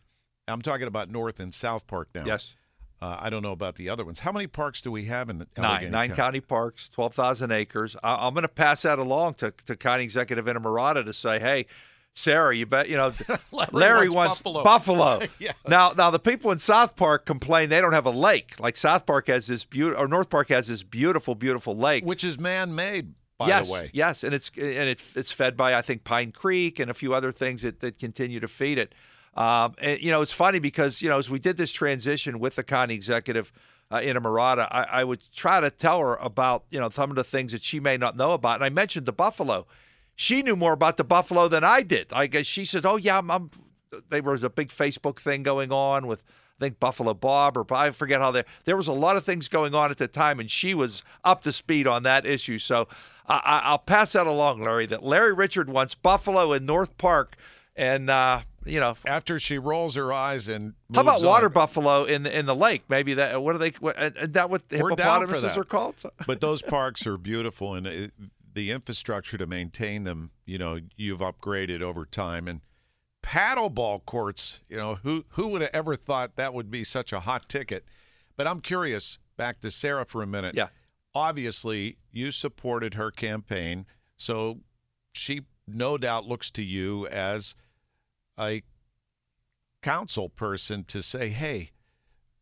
I'm 0.47 0.61
talking 0.61 0.87
about 0.87 1.09
North 1.09 1.39
and 1.39 1.53
South 1.53 1.87
Park 1.87 2.09
now. 2.13 2.25
Yes. 2.25 2.55
Uh, 3.01 3.17
I 3.19 3.29
don't 3.29 3.41
know 3.41 3.53
about 3.53 3.75
the 3.75 3.89
other 3.89 4.03
ones. 4.03 4.19
How 4.19 4.31
many 4.31 4.47
parks 4.47 4.81
do 4.81 4.91
we 4.91 5.05
have 5.05 5.29
in 5.29 5.45
Allegheny 5.55 5.85
nine? 5.85 5.91
Nine 5.91 6.09
county, 6.09 6.17
county 6.17 6.41
parks, 6.41 6.89
twelve 6.89 7.13
thousand 7.13 7.51
acres. 7.51 7.95
I, 8.03 8.27
am 8.27 8.33
going 8.33 8.41
to 8.41 8.49
pass 8.49 8.81
that 8.81 8.99
along 8.99 9.35
to, 9.35 9.53
to 9.67 9.75
county 9.77 10.03
executive 10.03 10.45
Innamorato 10.45 11.05
to 11.05 11.13
say, 11.13 11.39
hey, 11.39 11.65
Sara, 12.13 12.55
you 12.55 12.65
bet 12.65 12.89
you 12.89 12.97
know 12.97 13.13
Larry, 13.51 13.69
Larry, 13.71 14.09
wants, 14.09 14.39
Buffalo. 14.39 14.63
Buffalo. 14.63 15.21
yeah. 15.39 15.53
Now, 15.67 15.91
now 15.91 16.11
the 16.11 16.19
people 16.19 16.51
in 16.51 16.59
South 16.59 16.97
Park 16.97 17.25
complain 17.25 17.69
they 17.69 17.79
don't 17.79 17.93
have 17.93 18.05
a 18.05 18.11
lake. 18.11 18.59
Like 18.59 18.75
South 18.75 19.05
Park 19.05 19.27
has 19.27 19.47
this 19.47 19.63
beautiful, 19.63 20.03
or 20.03 20.07
North 20.07 20.29
Park 20.29 20.49
has 20.49 20.67
this 20.67 20.83
beautiful, 20.83 21.35
beautiful 21.35 21.77
lake, 21.77 22.03
which 22.03 22.23
is 22.23 22.37
man-made. 22.37 23.13
By 23.37 23.47
yes, 23.47 23.67
the 23.67 23.73
way, 23.73 23.89
yes, 23.93 24.25
and 24.25 24.35
it's 24.35 24.51
and 24.57 24.89
it, 24.89 25.01
it's 25.15 25.31
fed 25.31 25.55
by 25.55 25.73
I 25.73 25.81
think 25.81 26.03
Pine 26.03 26.33
Creek 26.33 26.77
and 26.77 26.91
a 26.91 26.93
few 26.93 27.13
other 27.13 27.31
things 27.31 27.61
that, 27.61 27.79
that 27.79 27.97
continue 27.97 28.41
to 28.41 28.49
feed 28.49 28.77
it. 28.77 28.93
Um, 29.39 29.73
and, 29.81 30.01
you 30.01 30.11
know, 30.11 30.21
it's 30.21 30.33
funny 30.33 30.59
because, 30.59 31.01
you 31.01 31.07
know, 31.07 31.17
as 31.17 31.29
we 31.29 31.39
did 31.39 31.55
this 31.55 31.71
transition 31.71 32.39
with 32.39 32.55
the 32.55 32.63
county 32.63 32.93
executive 32.93 33.53
uh, 33.89 33.97
Innamorato, 33.97 34.67
I, 34.69 34.83
I 34.91 35.03
would 35.05 35.21
try 35.33 35.61
to 35.61 35.71
tell 35.71 35.99
her 36.01 36.15
about, 36.17 36.65
you 36.69 36.79
know, 36.79 36.89
some 36.89 37.09
of 37.09 37.15
the 37.15 37.23
things 37.23 37.53
that 37.53 37.63
she 37.63 37.79
may 37.79 37.95
not 37.95 38.17
know 38.17 38.33
about. 38.33 38.55
And 38.55 38.65
I 38.65 38.69
mentioned 38.69 39.05
the 39.05 39.13
buffalo. 39.13 39.65
She 40.15 40.43
knew 40.43 40.57
more 40.57 40.73
about 40.73 40.97
the 40.97 41.05
buffalo 41.05 41.47
than 41.47 41.63
I 41.63 41.83
did. 41.83 42.07
I 42.11 42.27
guess 42.27 42.45
she 42.45 42.65
said, 42.65 42.85
oh, 42.85 42.97
yeah, 42.97 43.17
I'm, 43.17 43.31
I'm 43.31 43.49
there 44.09 44.21
was 44.21 44.43
a 44.43 44.49
big 44.49 44.69
Facebook 44.69 45.19
thing 45.19 45.41
going 45.41 45.71
on 45.71 46.05
with 46.05 46.21
I 46.59 46.65
think 46.65 46.79
Buffalo 46.79 47.13
Bob 47.13 47.55
or 47.55 47.65
I 47.73 47.91
forget 47.91 48.19
how 48.19 48.31
there 48.31 48.43
there 48.65 48.75
was 48.75 48.87
a 48.87 48.93
lot 48.93 49.15
of 49.15 49.23
things 49.23 49.47
going 49.47 49.73
on 49.73 49.91
at 49.91 49.97
the 49.97 50.09
time, 50.09 50.41
and 50.41 50.51
she 50.51 50.73
was 50.73 51.01
up 51.23 51.43
to 51.43 51.53
speed 51.53 51.87
on 51.87 52.03
that 52.03 52.25
issue. 52.25 52.59
So 52.59 52.89
I, 53.25 53.71
will 53.71 53.77
pass 53.77 54.11
that 54.13 54.27
along, 54.27 54.61
Larry. 54.61 54.85
That 54.85 55.03
Larry 55.03 55.33
Richert 55.33 55.67
wants 55.67 55.95
Buffalo 55.95 56.51
in 56.51 56.65
North 56.65 56.97
Park, 56.97 57.37
and 57.77 58.09
uh, 58.09 58.41
you 58.65 58.79
know, 58.79 58.95
after 59.05 59.39
she 59.39 59.57
rolls 59.57 59.95
her 59.95 60.11
eyes 60.11 60.47
and 60.47 60.73
how 60.93 61.01
about 61.01 61.21
water 61.23 61.47
on. 61.47 61.53
buffalo 61.53 62.03
in 62.03 62.23
the 62.23 62.37
in 62.37 62.45
the 62.45 62.55
lake? 62.55 62.83
Maybe 62.89 63.15
that. 63.15 63.41
What 63.41 63.55
are 63.55 63.57
they? 63.59 63.71
What, 63.79 63.97
uh, 63.97 64.11
is 64.15 64.29
that 64.29 64.49
what 64.49 64.63
hippopotamuses 64.69 65.57
are 65.57 65.63
called? 65.63 65.95
but 66.27 66.41
those 66.41 66.61
parks 66.61 67.05
are 67.07 67.17
beautiful, 67.17 67.75
and 67.75 67.87
it, 67.87 68.11
the 68.53 68.71
infrastructure 68.71 69.37
to 69.37 69.47
maintain 69.47 70.03
them, 70.03 70.31
you 70.45 70.57
know, 70.57 70.79
you've 70.97 71.19
upgraded 71.19 71.81
over 71.81 72.05
time. 72.05 72.47
And 72.47 72.61
paddleball 73.23 74.05
courts, 74.05 74.59
you 74.69 74.77
know, 74.77 74.95
who 75.03 75.25
who 75.29 75.47
would 75.49 75.61
have 75.61 75.71
ever 75.73 75.95
thought 75.95 76.35
that 76.35 76.53
would 76.53 76.69
be 76.69 76.83
such 76.83 77.13
a 77.13 77.21
hot 77.21 77.47
ticket? 77.49 77.85
But 78.35 78.47
I'm 78.47 78.61
curious. 78.61 79.19
Back 79.37 79.61
to 79.61 79.71
Sara 79.71 80.05
for 80.05 80.21
a 80.21 80.27
minute. 80.27 80.55
Yeah. 80.55 80.67
Obviously, 81.15 81.97
you 82.11 82.31
supported 82.31 82.95
her 82.95 83.09
campaign, 83.09 83.85
so 84.17 84.59
she 85.13 85.41
no 85.65 85.97
doubt 85.97 86.25
looks 86.25 86.49
to 86.51 86.63
you 86.63 87.07
as 87.07 87.55
a 88.39 88.63
council 89.81 90.29
person 90.29 90.83
to 90.85 91.01
say, 91.01 91.29
hey, 91.29 91.71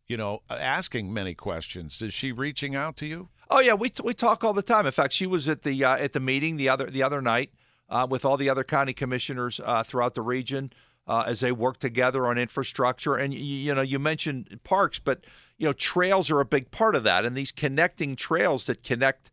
you 0.08 0.18
know, 0.18 0.42
asking 0.50 1.14
many 1.14 1.34
questions. 1.34 2.02
Is 2.02 2.14
she 2.14 2.32
reaching 2.32 2.76
out 2.76 2.96
to 2.98 3.06
you? 3.06 3.30
Oh 3.50 3.60
yeah, 3.60 3.74
we 3.74 3.92
we 4.04 4.14
talk 4.14 4.44
all 4.44 4.54
the 4.54 4.62
time. 4.62 4.86
In 4.86 4.92
fact, 4.92 5.14
she 5.14 5.26
was 5.28 5.48
at 5.48 5.64
the 5.64 5.84
uh, 5.84 5.98
at 5.98 6.14
the 6.14 6.20
meeting 6.20 6.58
the 6.58 6.70
other 6.70 6.86
the 6.86 7.04
other 7.04 7.22
night 7.22 7.52
uh, 7.90 8.08
with 8.10 8.26
all 8.26 8.38
the 8.38 8.50
other 8.50 8.64
county 8.64 8.94
commissioners 8.94 9.60
uh, 9.64 9.84
throughout 9.84 10.16
the 10.16 10.22
region 10.22 10.72
uh, 11.08 11.24
as 11.26 11.40
they 11.40 11.52
work 11.52 11.80
together 11.80 12.28
on 12.28 12.38
infrastructure. 12.38 13.16
And 13.16 13.34
you, 13.34 13.40
you 13.40 13.76
know, 13.76 13.82
you 13.82 14.00
mentioned 14.00 14.60
parks, 14.64 15.00
but 15.00 15.26
you 15.58 15.66
know, 15.66 15.74
trails 15.74 16.30
are 16.30 16.40
a 16.40 16.46
big 16.46 16.72
part 16.72 16.96
of 16.96 17.04
that, 17.04 17.26
and 17.26 17.36
these 17.36 17.52
connecting 17.52 18.16
trails 18.16 18.66
that 18.66 18.84
connect 18.84 19.32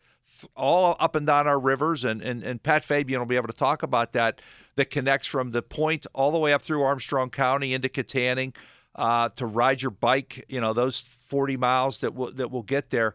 all 0.57 0.97
up 0.99 1.15
and 1.15 1.27
down 1.27 1.47
our 1.47 1.59
rivers, 1.59 2.05
and, 2.05 2.23
and, 2.23 2.43
and 2.43 2.63
Pat 2.63 2.85
Fabian 2.85 3.21
will 3.21 3.27
be 3.27 3.37
able 3.37 3.49
to 3.49 3.53
talk 3.53 3.83
about 3.83 4.13
that, 4.13 4.41
that 4.77 4.91
connects 4.91 5.27
from 5.27 5.51
the 5.51 5.63
point 5.63 6.07
all 6.15 6.33
the 6.33 6.39
way 6.39 6.53
up 6.53 6.63
through 6.63 6.83
Armstrong 6.83 7.31
County 7.31 7.75
into 7.75 7.89
Kittanning 7.89 8.55
uh, 8.95 9.29
to 9.31 9.47
ride 9.47 9.83
your 9.83 9.91
bike, 9.91 10.45
you 10.49 10.61
know, 10.61 10.73
those 10.73 11.01
40 11.01 11.57
miles 11.57 11.99
that 11.99 12.15
will, 12.15 12.33
that 12.33 12.51
will 12.51 12.63
get 12.63 12.91
there. 12.91 13.15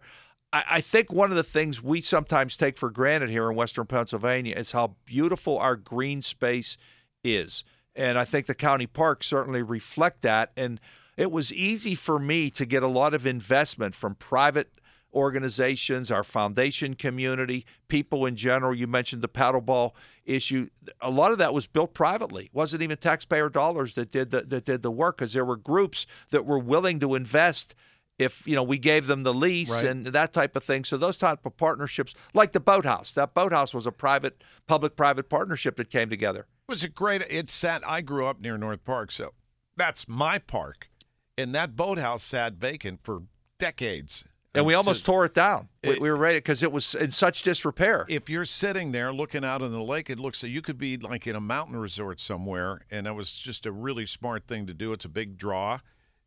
I, 0.51 0.63
I 0.69 0.81
think 0.81 1.11
one 1.11 1.29
of 1.29 1.37
the 1.37 1.43
things 1.43 1.81
we 1.81 2.01
sometimes 2.01 2.57
take 2.57 2.77
for 2.77 2.89
granted 2.89 3.29
here 3.29 3.49
in 3.49 3.55
Western 3.55 3.85
Pennsylvania 3.85 4.55
is 4.55 4.71
how 4.71 4.95
beautiful 5.05 5.57
our 5.57 5.75
green 5.75 6.21
space 6.21 6.77
is. 7.23 7.63
And 7.95 8.17
I 8.17 8.25
think 8.25 8.45
the 8.45 8.55
county 8.55 8.87
parks 8.87 9.27
certainly 9.27 9.61
reflect 9.61 10.21
that. 10.21 10.51
And 10.55 10.79
it 11.17 11.31
was 11.31 11.51
easy 11.51 11.95
for 11.95 12.19
me 12.19 12.49
to 12.51 12.65
get 12.65 12.83
a 12.83 12.87
lot 12.87 13.13
of 13.13 13.25
investment 13.25 13.95
from 13.95 14.15
private 14.15 14.69
organizations, 15.13 16.11
our 16.11 16.23
foundation 16.23 16.93
community, 16.93 17.65
people 17.87 18.25
in 18.25 18.35
general. 18.35 18.73
You 18.73 18.87
mentioned 18.87 19.21
the 19.21 19.29
paddleball 19.29 19.91
issue. 20.25 20.69
A 21.01 21.09
lot 21.09 21.31
of 21.31 21.37
that 21.39 21.53
was 21.53 21.67
built 21.67 21.93
privately. 21.93 22.45
It 22.45 22.53
wasn't 22.53 22.83
even 22.83 22.97
taxpayer 22.97 23.49
dollars 23.49 23.95
that 23.95 24.11
did 24.11 24.31
the, 24.31 24.41
that 24.41 24.65
did 24.65 24.83
the 24.83 24.91
work 24.91 25.17
because 25.17 25.33
there 25.33 25.45
were 25.45 25.57
groups 25.57 26.05
that 26.31 26.45
were 26.45 26.59
willing 26.59 26.99
to 26.99 27.15
invest 27.15 27.75
if 28.19 28.45
you 28.45 28.53
know 28.53 28.63
we 28.63 28.77
gave 28.77 29.07
them 29.07 29.23
the 29.23 29.33
lease 29.33 29.71
right. 29.71 29.85
and 29.85 30.05
that 30.07 30.33
type 30.33 30.55
of 30.55 30.63
thing. 30.63 30.83
So 30.83 30.97
those 30.97 31.17
type 31.17 31.45
of 31.45 31.57
partnerships, 31.57 32.13
like 32.33 32.51
the 32.51 32.59
boathouse, 32.59 33.13
that 33.13 33.33
boathouse 33.33 33.73
was 33.73 33.87
a 33.87 33.91
private, 33.91 34.43
public-private 34.67 35.29
partnership 35.29 35.77
that 35.77 35.89
came 35.89 36.09
together. 36.09 36.41
It 36.41 36.71
was 36.71 36.83
a 36.83 36.89
great. 36.89 37.23
It 37.29 37.49
sat. 37.49 37.81
I 37.87 38.01
grew 38.01 38.25
up 38.25 38.39
near 38.41 38.57
North 38.57 38.83
Park, 38.83 39.11
so 39.11 39.33
that's 39.75 40.07
my 40.07 40.37
park, 40.37 40.89
and 41.37 41.55
that 41.55 41.75
boathouse 41.75 42.21
sat 42.21 42.53
vacant 42.53 42.99
for 43.01 43.23
decades. 43.57 44.25
And 44.59 44.67
we 44.67 44.73
almost 44.73 44.99
to, 44.99 45.05
tore 45.05 45.25
it 45.25 45.33
down. 45.33 45.69
It, 45.81 46.01
we, 46.01 46.09
were 46.09 46.15
ready 46.15 46.37
because 46.37 46.63
it 46.63 46.71
was 46.71 46.95
in 46.95 47.11
such 47.11 47.43
disrepair. 47.43 48.05
If 48.09 48.29
you're 48.29 48.45
sitting 48.45 48.91
there 48.91 49.13
looking 49.13 49.43
out 49.43 49.61
on 49.61 49.71
the 49.71 49.81
lake, 49.81 50.09
it 50.09 50.19
looks 50.19 50.43
like 50.43 50.51
you 50.51 50.61
could 50.61 50.77
be 50.77 50.97
like 50.97 51.25
in 51.27 51.35
a 51.35 51.41
mountain 51.41 51.77
resort 51.77 52.19
somewhere. 52.19 52.81
And 52.91 53.05
that 53.05 53.15
was 53.15 53.31
just 53.31 53.65
a 53.65 53.71
really 53.71 54.05
smart 54.05 54.47
thing 54.47 54.67
to 54.67 54.73
do. 54.73 54.91
It's 54.91 55.05
a 55.05 55.09
big 55.09 55.37
draw, 55.37 55.79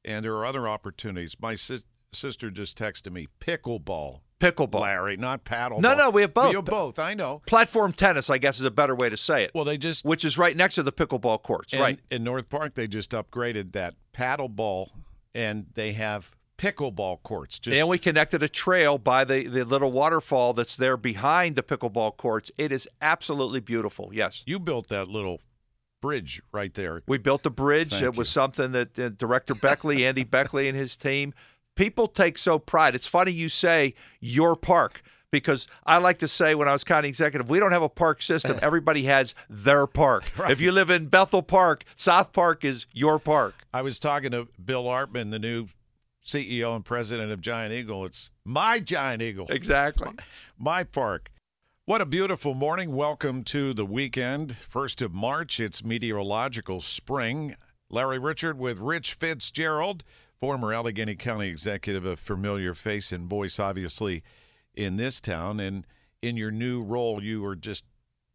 and 0.05 0.25
there 0.25 0.35
are 0.35 0.47
other 0.47 0.67
opportunities. 0.67 1.37
My 1.41 1.55
si- 1.55 1.83
sister 2.12 2.51
just 2.51 2.79
texted 2.79 3.12
me 3.12 3.29
pickleball. 3.41 4.21
Pickleball, 4.41 4.81
Larry, 4.81 5.17
not 5.17 5.45
paddle. 5.45 5.81
No, 5.81 5.95
no, 5.95 6.11
we 6.11 6.23
have 6.23 6.35
both. 6.35 6.49
We 6.49 6.57
have 6.57 6.65
both. 6.65 6.99
I 6.99 7.15
know. 7.15 7.43
Platform 7.47 7.93
tennis, 7.93 8.29
I 8.29 8.39
guess, 8.39 8.59
is 8.59 8.65
a 8.65 8.73
better 8.73 8.95
way 8.95 9.09
to 9.09 9.17
say 9.17 9.45
it. 9.45 9.53
Well, 9.55 9.65
they 9.65 9.79
just 9.79 10.05
which 10.05 10.25
is 10.25 10.37
right 10.37 10.57
next 10.57 10.75
to 10.75 10.83
the 10.83 10.91
pickleball 10.91 11.43
courts, 11.43 11.73
and, 11.73 11.81
right? 11.81 12.01
In 12.11 12.25
North 12.25 12.49
Park, 12.49 12.75
they 12.75 12.89
just 12.89 13.12
upgraded 13.12 13.73
that 13.73 13.95
paddleball, 14.12 14.89
and 15.33 15.67
they 15.75 15.93
have 15.93 16.35
pickleball 16.62 17.23
courts. 17.23 17.59
Just... 17.59 17.76
And 17.76 17.88
we 17.88 17.99
connected 17.99 18.42
a 18.42 18.49
trail 18.49 18.97
by 18.97 19.25
the, 19.25 19.47
the 19.47 19.64
little 19.64 19.90
waterfall 19.90 20.52
that's 20.52 20.76
there 20.76 20.97
behind 20.97 21.57
the 21.57 21.62
pickleball 21.62 22.16
courts. 22.16 22.50
It 22.57 22.71
is 22.71 22.88
absolutely 23.00 23.61
beautiful. 23.61 24.11
Yes. 24.12 24.42
You 24.47 24.61
built 24.61 24.88
that 24.88 25.09
little 25.09 25.40
bridge 26.00 26.40
right 26.52 26.73
there. 26.75 27.02
We 27.09 27.19
built 27.19 27.45
a 27.47 27.50
bridge. 27.50 27.90
Thank 27.90 28.04
it 28.04 28.14
was 28.14 28.28
something 28.28 28.73
that 28.73 28.99
uh, 28.99 29.09
Director 29.11 29.54
Baechle, 29.54 30.00
Andy 30.07 30.25
Baechle, 30.25 30.69
and 30.69 30.76
his 30.76 30.97
team. 30.97 31.35
People 31.75 32.07
take 32.07 32.38
so 32.38 32.59
pride. 32.59 32.95
It's 32.95 33.07
funny 33.07 33.33
you 33.33 33.49
say 33.49 33.95
your 34.21 34.54
park 34.54 35.02
because 35.31 35.66
I 35.87 35.97
like 35.99 36.19
to 36.19 36.28
say 36.28 36.54
when 36.54 36.69
I 36.69 36.73
was 36.73 36.85
county 36.85 37.09
executive, 37.09 37.49
we 37.49 37.59
don't 37.59 37.73
have 37.73 37.83
a 37.83 37.88
park 37.88 38.21
system. 38.21 38.59
Everybody 38.62 39.04
has 39.04 39.35
their 39.49 39.87
park. 39.87 40.25
If 40.49 40.61
you 40.61 40.71
live 40.71 40.90
in 40.90 41.07
Bethel 41.07 41.42
Park, 41.42 41.85
South 41.97 42.33
Park 42.33 42.64
is 42.64 42.87
your 42.92 43.19
park. 43.19 43.54
I 43.73 43.81
was 43.81 43.99
talking 43.99 44.33
to 44.33 44.47
Bill 44.62 44.85
Artman, 44.85 45.31
the 45.31 45.38
new 45.38 45.69
CEO 46.26 46.75
and 46.76 46.85
president 46.85 47.33
of 47.33 47.41
Giant 47.41 47.73
Eagle. 47.73 48.05
It's 48.05 48.31
my 48.45 48.79
Giant 48.79 49.23
Eagle. 49.23 49.47
Exactly. 49.49 50.11
My 50.59 50.85
park. 50.85 51.31
What 51.85 52.00
a 52.00 52.07
beautiful 52.07 52.55
morning. 52.55 52.95
Welcome 52.95 53.43
to 53.45 53.75
the 53.75 53.85
weekend. 53.85 54.57
First 54.69 55.02
of 55.02 55.12
March, 55.12 55.59
it's 55.59 55.83
meteorological 55.83 56.81
spring. 56.81 57.57
Larry 57.91 58.19
Richert 58.19 58.55
with 58.55 58.79
Rich 58.79 59.14
Fitzgerald, 59.14 60.05
former 60.41 60.73
Allegheny 60.73 61.17
County 61.17 61.49
executive, 61.49 62.05
a 62.05 62.17
familiar 62.17 62.75
face 62.75 63.11
and 63.11 63.29
voice, 63.29 63.59
obviously, 63.59 64.23
in 64.75 64.97
this 64.97 65.21
town. 65.21 65.59
And 65.59 65.85
in 66.23 66.37
your 66.37 66.52
new 66.52 66.83
role, 66.83 67.21
you 67.21 67.45
are 67.45 67.57
just 67.57 67.85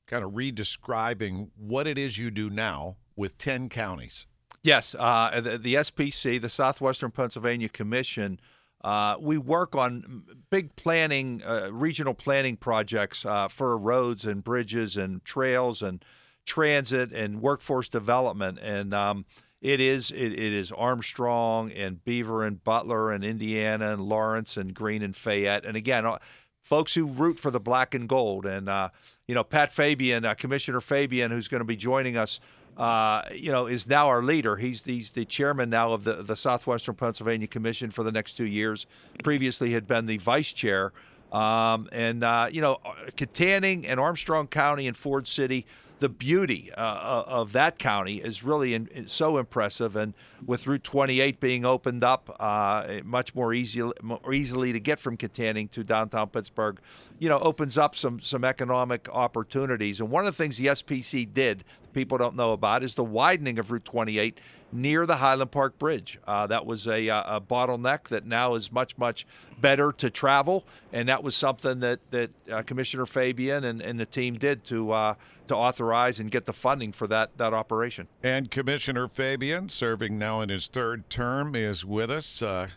kind 0.08 0.25
of 0.25 0.32
redescribing 0.32 1.50
what 1.56 1.88
it 1.88 1.98
is 1.98 2.17
you 2.17 2.29
do 2.29 2.50
now 2.50 2.98
with 3.15 3.38
10 3.38 3.70
counties. 3.70 4.27
Yes, 4.68 4.98
uh, 5.00 5.40
the, 5.40 5.58
the, 5.58 5.76
SPC, 5.76 6.42
the 6.42 6.50
Southwestern 6.50 7.10
Pennsylvania 7.10 7.70
Commission, 7.70 8.38
uh, 8.84 9.16
we 9.18 9.38
work 9.38 9.78
on 9.78 10.24
big 10.50 10.76
planning, 10.76 11.42
uh, 11.46 11.70
regional 11.72 12.14
planning 12.14 12.58
projects 12.58 13.26
uh, 13.26 13.48
for 13.48 13.78
roads 13.78 14.26
and 14.26 14.44
bridges 14.44 14.98
and 14.98 15.24
trails 15.24 15.82
and 15.82 16.04
transit 16.46 17.14
and 17.14 17.42
workforce 17.42 17.88
development. 17.88 18.60
And 18.62 18.94
um, 18.94 19.24
it 19.62 19.80
is 19.80 20.12
it, 20.12 20.34
it 20.34 20.38
is 20.38 20.74
Armstrong 20.74 21.72
and 21.72 22.04
Beaver 22.04 22.44
and 22.44 22.62
Butler 22.62 23.14
and 23.14 23.24
Indiana 23.24 23.94
and 23.94 24.02
Lawrence 24.02 24.58
and 24.58 24.74
Greene 24.74 25.02
and 25.02 25.16
Fayette. 25.16 25.64
And 25.64 25.78
again, 25.78 26.06
uh, 26.06 26.18
folks 26.62 26.94
who 26.94 27.06
root 27.06 27.40
for 27.40 27.52
the 27.52 27.62
black 27.62 27.94
and 27.94 28.10
gold. 28.10 28.46
And 28.46 28.68
uh, 28.68 28.90
you 29.30 29.36
know, 29.36 29.46
Pat 29.46 29.72
Fabian, 29.72 30.26
Commissioner 30.36 30.82
Fabian, 30.82 31.32
who's 31.32 31.48
going 31.48 31.62
to 31.62 31.66
be 31.66 31.78
joining 31.78 32.18
us 32.18 32.42
uh, 32.77 33.24
you 33.34 33.51
know, 33.51 33.67
is 33.67 33.88
now 33.88 34.07
our 34.07 34.22
leader. 34.22 34.55
He's, 34.55 34.84
he's 34.84 35.12
the 35.12 35.25
chairman 35.25 35.69
now 35.69 35.93
of 35.93 36.03
the, 36.03 36.24
the 36.24 36.36
Southwestern 36.36 36.96
Pennsylvania 36.96 37.48
Commission 37.48 37.91
for 37.91 38.03
the 38.03 38.12
next 38.12 38.34
two 38.34 38.46
years. 38.46 38.86
Previously 39.24 39.72
had 39.72 39.88
been 39.88 40.05
the 40.05 40.17
vice 40.17 40.53
chair. 40.53 40.93
Um, 41.31 41.89
and, 41.91 42.24
uh, 42.24 42.48
you 42.51 42.62
know, 42.62 42.77
Kittanning 43.17 43.86
and 43.88 44.00
Armstrong 44.00 44.48
County 44.48 44.88
and 44.88 44.96
Ford 44.96 45.27
City– 45.27 45.65
the 46.00 46.10
beauty 46.10 46.72
uh, 46.77 46.82
uh, 46.82 47.24
of 47.27 47.54
that 47.54 47.80
county 47.80 48.18
is 48.18 48.44
really 48.44 48.74
in, 48.74 49.08
so 49.08 49.38
impressive. 49.38 49.96
And 49.96 50.13
with 50.46 50.68
Route 50.68 50.84
28 50.84 51.39
being 51.39 51.66
opened 51.66 52.04
up, 52.04 52.36
uh, 52.39 53.00
much 53.04 53.34
more 53.34 53.56
more 54.01 54.34
easily 54.34 54.74
to 54.74 54.80
get 54.80 55.00
from 55.00 55.18
Kittanning 55.18 55.72
to 55.72 55.84
downtown 55.84 56.30
Pittsburgh, 56.30 56.80
you 57.20 57.30
know, 57.30 57.39
opens 57.39 57.77
up 57.77 57.96
some 57.96 58.20
some 58.20 58.44
economic 58.44 59.10
opportunities. 59.10 60.00
And 60.00 60.10
one 60.10 60.27
of 60.27 60.36
the 60.36 60.44
things 60.44 60.58
the 60.58 60.68
SPC 60.68 61.34
did, 61.34 61.63
people 61.94 62.18
don't 62.18 62.36
know 62.36 62.54
about, 62.54 62.84
is 62.84 62.96
the 62.96 63.04
widening 63.04 63.58
of 63.58 63.72
Route 63.72 63.86
28 63.86 64.39
near 64.72 65.06
the 65.06 65.16
Highland 65.16 65.52
Park 65.52 65.78
Bridge. 65.80 66.20
Uh, 66.28 66.48
that 66.48 66.66
was 66.66 66.88
a, 66.88 67.10
uh, 67.10 67.38
a, 67.38 67.42
bottleneck 67.42 68.10
that 68.10 68.26
now 68.26 68.56
is 68.56 68.72
much, 68.72 68.98
much 68.98 69.26
better 69.60 69.92
to 69.94 70.10
travel, 70.10 70.66
and 70.94 71.10
that 71.10 71.24
was 71.24 71.36
something 71.36 71.80
that 71.80 72.06
that 72.12 72.32
uh, 72.52 72.62
Commissioner 72.64 73.06
Fabian 73.06 73.64
and, 73.64 73.82
and 73.82 74.00
the 74.00 74.06
team 74.06 74.38
did 74.38 74.64
to 74.66 74.92
uh, 74.92 75.14
to 75.48 75.56
authorize 75.56 76.20
and 76.20 76.30
get 76.30 76.46
the 76.46 76.54
funding 76.54 76.92
for 76.92 77.08
that 77.08 77.38
that 77.38 77.54
operation. 77.54 78.08
And 78.24 78.52
Commissioner 78.52 79.08
Fabian, 79.08 79.70
serving 79.70 80.18
now 80.18 80.42
in 80.42 80.50
his 80.50 80.68
third 80.68 81.10
term, 81.10 81.56
is 81.56 81.86
with 81.86 82.12
us. 82.12 82.42
Uh, 82.42 82.68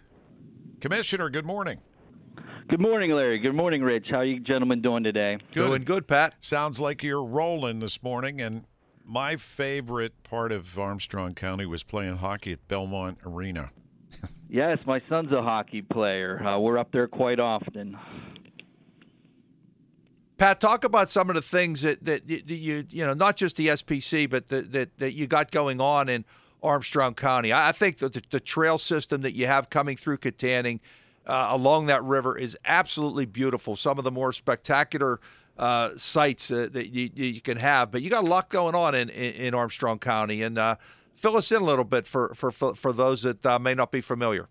Commissioner, 0.81 1.29
good 1.29 1.47
morning. 1.47 1.81
Good 2.69 2.81
morning, 2.81 3.11
Larry. 3.11 3.41
Good 3.41 3.55
morning, 3.55 3.83
Rich. 3.83 4.07
How 4.11 4.19
are 4.19 4.25
you 4.25 4.39
gentlemen 4.39 4.81
doing 4.81 5.03
today? 5.03 5.39
Good. 5.53 5.67
Doing 5.67 5.83
good, 5.83 6.07
Pat. 6.07 6.37
Sounds 6.39 6.79
like 6.79 7.03
you're 7.03 7.25
rolling 7.25 7.81
this 7.81 8.01
morning, 8.01 8.41
and 8.41 8.65
my 9.11 9.35
favorite 9.35 10.23
part 10.23 10.52
of 10.52 10.79
Armstrong 10.79 11.35
County 11.35 11.67
was 11.67 11.83
playing 11.83 12.19
hockey 12.19 12.52
at 12.52 12.69
Belmont 12.69 13.19
Arena. 13.26 13.71
yes, 14.49 14.79
my 14.87 15.02
son's 15.09 15.33
a 15.33 15.43
hockey 15.43 15.83
player. 15.83 16.40
Uh, 16.47 16.61
we're 16.61 16.79
up 16.79 16.93
there 16.93 17.09
quite 17.09 17.40
often. 17.40 17.99
Pat, 20.38 20.61
talk 20.61 20.85
about 20.85 21.11
some 21.11 21.29
of 21.29 21.35
the 21.35 21.43
things 21.43 21.83
that, 21.83 22.05
that 22.05 22.29
you 22.29 22.87
you 22.88 23.05
know 23.05 23.12
not 23.12 23.37
just 23.37 23.57
the 23.57 23.67
SPC, 23.67 24.31
but 24.31 24.47
that 24.47 24.71
that, 24.73 24.97
that 24.99 25.13
you 25.13 25.26
got 25.26 25.50
going 25.50 25.80
on 25.80 26.08
in 26.08 26.25
Armstrong 26.63 27.15
County. 27.15 27.52
I 27.52 27.73
think 27.73 27.99
that 27.99 28.13
the, 28.13 28.23
the 28.30 28.41
trail 28.41 28.78
system 28.78 29.23
that 29.23 29.35
you 29.35 29.47
have 29.47 29.71
coming 29.71 29.97
through 29.97 30.19
Kittanning 30.19 30.78
uh, 31.26 31.49
along 31.50 31.87
that 31.87 32.02
river 32.04 32.39
is 32.39 32.56
absolutely 32.65 33.26
beautiful. 33.26 33.75
Some 33.75 33.99
of 33.99 34.04
the 34.04 34.11
more 34.13 34.32
spectacular 34.32 35.21
uh, 35.58 35.91
sites 35.97 36.50
uh, 36.50 36.69
that 36.73 36.89
you, 36.89 37.10
you, 37.15 37.41
can 37.41 37.56
have. 37.56 37.91
But 37.91 38.02
you 38.02 38.10
got 38.10 38.25
a 38.25 38.30
lot 38.30 38.49
going 38.49 38.75
on 38.75 38.95
in, 38.95 39.08
in, 39.10 39.34
in 39.34 39.54
Armstrong 39.54 39.99
County, 39.99 40.43
and 40.43 40.58
uh, 40.58 40.76
fill 41.15 41.36
us 41.36 41.52
in 41.52 41.60
a 41.60 41.65
little 41.65 41.84
bit 41.84 42.06
for 42.06 42.34
for 42.34 42.50
for 42.50 42.93
those 42.93 43.23
that 43.23 43.45
uh, 43.45 43.58
may 43.58 43.75
not 43.75 43.93
be 43.93 44.00
familiar. 44.00 44.49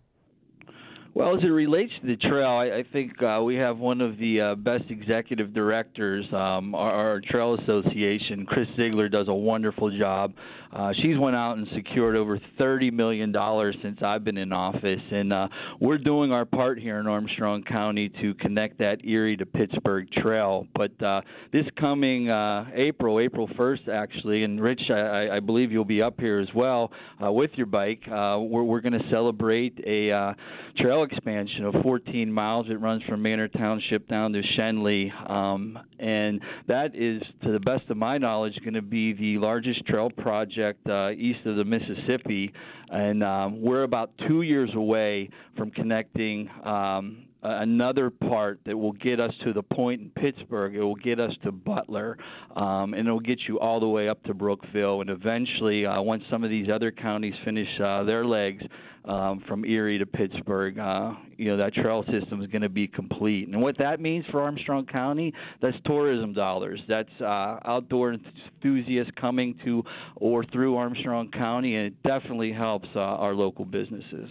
Well, 1.12 1.36
as 1.36 1.42
it 1.42 1.48
relates 1.48 1.92
to 2.00 2.06
the 2.06 2.16
trail, 2.16 2.46
I, 2.46 2.78
I 2.78 2.84
think 2.92 3.20
uh, 3.20 3.42
we 3.42 3.56
have 3.56 3.78
one 3.78 4.00
of 4.00 4.16
the 4.18 4.40
uh, 4.40 4.54
best 4.54 4.84
executive 4.90 5.52
directors. 5.52 6.24
Um, 6.32 6.72
our, 6.74 6.92
our, 6.92 7.20
Trail 7.20 7.58
Association, 7.60 8.46
Chris 8.46 8.68
Ziegler, 8.76 9.08
does 9.08 9.26
a 9.26 9.34
wonderful 9.34 9.96
job. 9.98 10.32
Uh, 10.72 10.92
she's 11.02 11.18
went 11.18 11.34
out 11.34 11.56
and 11.56 11.66
secured 11.74 12.14
over 12.14 12.38
$30 12.58 12.92
million 12.92 13.34
since 13.82 13.98
I've 14.02 14.22
been 14.24 14.36
in 14.36 14.52
office, 14.52 15.00
and 15.10 15.32
uh, 15.32 15.48
we're 15.80 15.98
doing 15.98 16.30
our 16.30 16.44
part 16.44 16.78
here 16.78 17.00
in 17.00 17.06
Armstrong 17.06 17.62
County 17.64 18.08
to 18.20 18.34
connect 18.34 18.78
that 18.78 19.04
Erie 19.04 19.36
to 19.38 19.46
Pittsburgh 19.46 20.08
Trail. 20.12 20.66
But 20.74 21.02
uh, 21.02 21.22
this 21.52 21.64
coming 21.78 22.30
uh, 22.30 22.66
April, 22.74 23.18
April 23.18 23.48
1st, 23.48 23.88
actually, 23.88 24.44
and 24.44 24.60
Rich, 24.60 24.82
I, 24.90 25.28
I 25.36 25.40
believe 25.40 25.72
you'll 25.72 25.84
be 25.84 26.02
up 26.02 26.20
here 26.20 26.38
as 26.38 26.48
well 26.54 26.92
with 27.20 27.50
your 27.54 27.66
bike. 27.66 28.02
we're 28.06 28.62
we're 28.62 28.80
going 28.80 28.92
to 28.92 29.10
celebrate 29.10 29.78
a 29.86 30.34
trail 30.78 30.90
trail 30.90 31.04
expansion 31.04 31.64
of 31.64 31.74
14 31.82 32.32
miles. 32.32 32.66
It 32.68 32.80
runs 32.80 33.02
from 33.04 33.22
Manor 33.22 33.48
Township 33.48 34.08
down 34.08 34.32
to 34.32 34.42
Schenley, 34.56 35.10
um, 35.30 35.78
and 35.98 36.40
that 36.66 36.96
is, 36.96 37.22
to 37.44 37.52
the 37.52 37.60
best 37.60 37.88
of 37.90 37.96
my 37.96 38.18
knowledge, 38.18 38.54
going 38.64 38.74
to 38.74 38.82
be 38.82 39.12
the 39.12 39.38
largest 39.38 39.86
trail 39.86 40.10
project 40.10 40.59
uh, 40.88 41.10
east 41.10 41.40
of 41.46 41.56
the 41.56 41.64
Mississippi. 41.64 42.52
And 42.90 43.22
um, 43.22 43.60
we're 43.60 43.84
about 43.84 44.10
two 44.28 44.42
years 44.42 44.70
away 44.74 45.30
from 45.56 45.70
connecting. 45.70 46.48
Um, 46.64 47.26
another 47.42 48.10
part 48.10 48.60
that 48.66 48.76
will 48.76 48.92
get 48.92 49.20
us 49.20 49.32
to 49.44 49.52
the 49.52 49.62
point 49.62 50.00
in 50.00 50.10
Pittsburgh. 50.10 50.74
It 50.74 50.82
will 50.82 50.94
get 50.94 51.20
us 51.20 51.32
to 51.44 51.52
Butler, 51.52 52.18
um, 52.56 52.94
and 52.94 53.08
it 53.08 53.10
will 53.10 53.20
get 53.20 53.40
you 53.48 53.58
all 53.58 53.80
the 53.80 53.88
way 53.88 54.08
up 54.08 54.22
to 54.24 54.34
Brookville. 54.34 55.00
And 55.00 55.10
eventually, 55.10 55.86
uh, 55.86 56.00
once 56.02 56.22
some 56.30 56.44
of 56.44 56.50
these 56.50 56.68
other 56.72 56.90
counties 56.90 57.34
finish 57.44 57.68
uh, 57.82 58.04
their 58.04 58.24
legs, 58.24 58.62
um, 59.04 59.42
from 59.48 59.64
Erie 59.64 59.98
to 59.98 60.06
Pittsburgh, 60.06 60.78
uh, 60.78 61.12
you 61.36 61.48
know 61.48 61.56
that 61.56 61.74
trail 61.74 62.04
system 62.10 62.42
is 62.42 62.48
going 62.48 62.62
to 62.62 62.68
be 62.68 62.86
complete. 62.86 63.48
And 63.48 63.60
what 63.60 63.78
that 63.78 64.00
means 64.00 64.24
for 64.30 64.42
Armstrong 64.42 64.86
County, 64.86 65.32
that's 65.62 65.76
tourism 65.86 66.34
dollars. 66.34 66.80
That's 66.88 67.08
uh, 67.20 67.58
outdoor 67.64 68.14
enthusiasts 68.14 69.12
coming 69.18 69.58
to 69.64 69.82
or 70.16 70.44
through 70.44 70.76
Armstrong 70.76 71.30
County, 71.30 71.76
and 71.76 71.86
it 71.86 72.02
definitely 72.02 72.52
helps 72.52 72.88
uh, 72.94 73.00
our 73.00 73.34
local 73.34 73.64
businesses. 73.64 74.28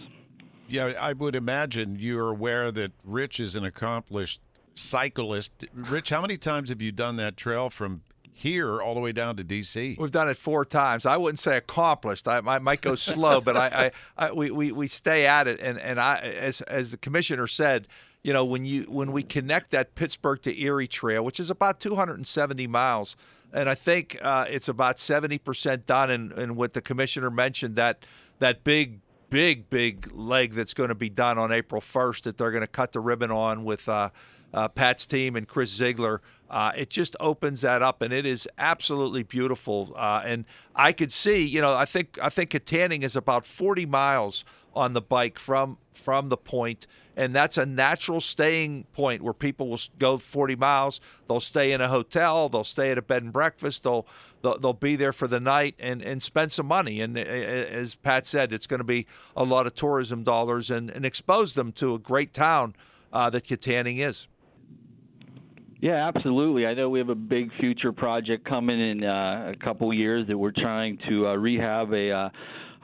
Yeah, 0.70 0.92
I 1.00 1.12
would 1.12 1.34
imagine 1.34 1.96
you're 1.98 2.28
aware 2.28 2.70
that 2.72 2.92
Rich 3.04 3.40
is 3.40 3.56
an 3.56 3.64
accomplished 3.64 4.40
cyclist. 4.74 5.66
Rich, 5.72 6.10
how 6.10 6.20
many 6.22 6.36
times 6.36 6.68
have 6.68 6.80
you 6.80 6.92
done 6.92 7.16
that 7.16 7.36
trail 7.36 7.70
from 7.70 8.02
here 8.32 8.80
all 8.80 8.94
the 8.94 9.00
way 9.00 9.12
down 9.12 9.36
to 9.36 9.44
D.C. 9.44 9.96
We've 9.98 10.10
done 10.10 10.28
it 10.28 10.36
four 10.36 10.64
times. 10.64 11.04
I 11.04 11.18
wouldn't 11.18 11.40
say 11.40 11.58
accomplished. 11.58 12.26
I, 12.26 12.38
I 12.38 12.58
might 12.58 12.80
go 12.80 12.94
slow, 12.94 13.40
but 13.40 13.56
I, 13.56 13.92
I, 14.16 14.26
I, 14.26 14.32
we, 14.32 14.50
we, 14.50 14.72
we 14.72 14.88
stay 14.88 15.26
at 15.26 15.46
it. 15.46 15.60
And, 15.60 15.78
and 15.78 16.00
I, 16.00 16.18
as, 16.20 16.62
as 16.62 16.92
the 16.92 16.96
commissioner 16.96 17.46
said, 17.46 17.86
you 18.22 18.32
know, 18.32 18.44
when 18.44 18.64
you 18.64 18.82
when 18.84 19.12
we 19.12 19.22
connect 19.22 19.70
that 19.70 19.94
Pittsburgh 19.94 20.40
to 20.42 20.58
Erie 20.58 20.88
trail, 20.88 21.24
which 21.24 21.40
is 21.40 21.50
about 21.50 21.80
270 21.80 22.66
miles, 22.66 23.16
and 23.52 23.68
I 23.68 23.74
think 23.74 24.18
uh, 24.22 24.46
it's 24.48 24.68
about 24.68 24.96
70% 24.96 25.86
done. 25.86 26.10
And, 26.10 26.32
and 26.32 26.56
what 26.56 26.74
the 26.74 26.82
commissioner 26.82 27.30
mentioned 27.30 27.76
that 27.76 28.04
that 28.38 28.62
big 28.64 29.00
big 29.30 29.70
big 29.70 30.10
leg 30.12 30.54
that's 30.54 30.74
going 30.74 30.88
to 30.88 30.94
be 30.94 31.08
done 31.08 31.38
on 31.38 31.52
April 31.52 31.80
1st 31.80 32.22
that 32.22 32.36
they're 32.36 32.50
going 32.50 32.62
to 32.62 32.66
cut 32.66 32.92
the 32.92 33.00
ribbon 33.00 33.30
on 33.30 33.64
with. 33.64 33.88
Uh, 33.88 34.10
uh, 34.52 34.68
Pat's 34.68 35.06
team 35.06 35.36
and 35.36 35.46
Chris 35.46 35.70
Ziegler. 35.70 36.20
Uh, 36.50 36.72
it 36.76 36.90
just 36.90 37.14
opens 37.20 37.60
that 37.60 37.80
up, 37.80 38.02
and 38.02 38.12
it 38.12 38.26
is 38.26 38.48
absolutely 38.58 39.22
beautiful. 39.22 39.92
Uh, 39.94 40.22
and 40.24 40.44
I 40.74 40.92
could 40.92 41.12
see, 41.12 41.46
you 41.46 41.60
know, 41.60 41.74
I 41.74 41.84
think 41.84 42.18
I 42.20 42.28
think 42.28 42.50
Kittanning 42.50 43.04
is 43.04 43.14
about 43.14 43.46
40 43.46 43.86
miles 43.86 44.44
on 44.74 44.92
the 44.92 45.00
bike 45.00 45.38
from 45.38 45.78
from 45.94 46.28
the 46.28 46.36
point, 46.36 46.88
and 47.16 47.34
that's 47.34 47.56
a 47.56 47.64
natural 47.66 48.20
staying 48.20 48.84
point 48.94 49.22
where 49.22 49.32
people 49.32 49.68
will 49.68 49.80
go 50.00 50.18
40 50.18 50.56
miles. 50.56 51.00
They'll 51.28 51.38
stay 51.38 51.70
in 51.70 51.80
a 51.80 51.88
hotel, 51.88 52.48
they'll 52.48 52.64
stay 52.64 52.90
at 52.90 52.98
a 52.98 53.02
bed 53.02 53.22
and 53.22 53.32
breakfast, 53.32 53.84
they'll 53.84 54.08
they'll, 54.42 54.58
they'll 54.58 54.72
be 54.72 54.96
there 54.96 55.12
for 55.12 55.28
the 55.28 55.38
night 55.40 55.76
and 55.78 56.02
and 56.02 56.20
spend 56.20 56.50
some 56.50 56.66
money. 56.66 57.00
And 57.00 57.16
as 57.16 57.94
Pat 57.94 58.26
said, 58.26 58.52
it's 58.52 58.66
going 58.66 58.78
to 58.78 58.84
be 58.84 59.06
a 59.36 59.44
lot 59.44 59.68
of 59.68 59.76
tourism 59.76 60.24
dollars 60.24 60.68
and 60.68 60.90
and 60.90 61.04
expose 61.04 61.54
them 61.54 61.70
to 61.72 61.94
a 61.94 61.98
great 62.00 62.34
town 62.34 62.74
uh, 63.12 63.30
that 63.30 63.44
Kittanning 63.44 63.98
is. 63.98 64.26
Yeah, 65.80 66.08
absolutely. 66.14 66.66
I 66.66 66.74
know 66.74 66.90
we 66.90 66.98
have 66.98 67.08
a 67.08 67.14
big 67.14 67.50
future 67.58 67.92
project 67.92 68.44
coming 68.46 68.78
in 68.78 69.02
uh, 69.02 69.54
a 69.54 69.64
couple 69.64 69.92
years 69.94 70.26
that 70.28 70.36
we're 70.36 70.52
trying 70.52 70.98
to 71.08 71.28
uh, 71.28 71.34
rehab 71.36 71.94
a 71.94 72.10
uh, 72.10 72.28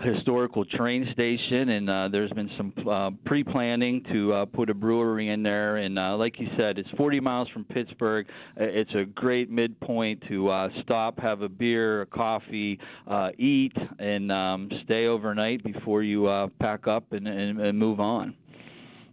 historical 0.01 0.65
train 0.65 1.07
station, 1.13 1.71
and 1.71 1.91
uh, 1.91 2.09
there's 2.11 2.31
been 2.33 2.51
some 2.57 2.73
uh, 2.89 3.11
pre-planning 3.27 4.03
to 4.13 4.33
uh, 4.33 4.45
put 4.47 4.71
a 4.71 4.75
brewery 4.75 5.29
in 5.29 5.43
there. 5.43 5.77
And 5.77 5.99
uh, 5.99 6.17
like 6.17 6.39
you 6.39 6.49
said, 6.57 6.79
it's 6.79 6.89
40 6.97 7.21
miles 7.21 7.49
from 7.51 7.65
Pittsburgh. 7.65 8.27
It's 8.57 8.95
a 8.95 9.05
great 9.05 9.51
midpoint 9.51 10.23
to 10.29 10.49
uh, 10.49 10.69
stop, 10.83 11.19
have 11.19 11.43
a 11.43 11.51
beer, 11.51 12.03
a 12.03 12.07
coffee, 12.07 12.79
uh, 13.07 13.29
eat, 13.39 13.77
and 13.99 14.33
um, 14.33 14.71
stay 14.85 15.07
overnight 15.07 15.63
before 15.65 16.03
you 16.03 16.27
uh, 16.27 16.49
pack 16.61 16.87
up 16.87 17.13
and, 17.13 17.27
and, 17.29 17.61
and 17.61 17.79
move 17.79 18.01
on. 18.01 18.35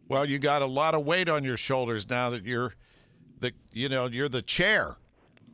Well, 0.08 0.26
you 0.26 0.40
got 0.40 0.62
a 0.62 0.68
lot 0.68 0.96
of 0.96 1.06
weight 1.06 1.28
on 1.28 1.44
your 1.44 1.58
shoulders 1.58 2.10
now 2.10 2.30
that 2.30 2.46
you're 2.46 2.76
the 3.44 3.54
you 3.72 3.90
know 3.90 4.08
you're 4.08 4.30
the 4.30 4.42
chair. 4.42 4.96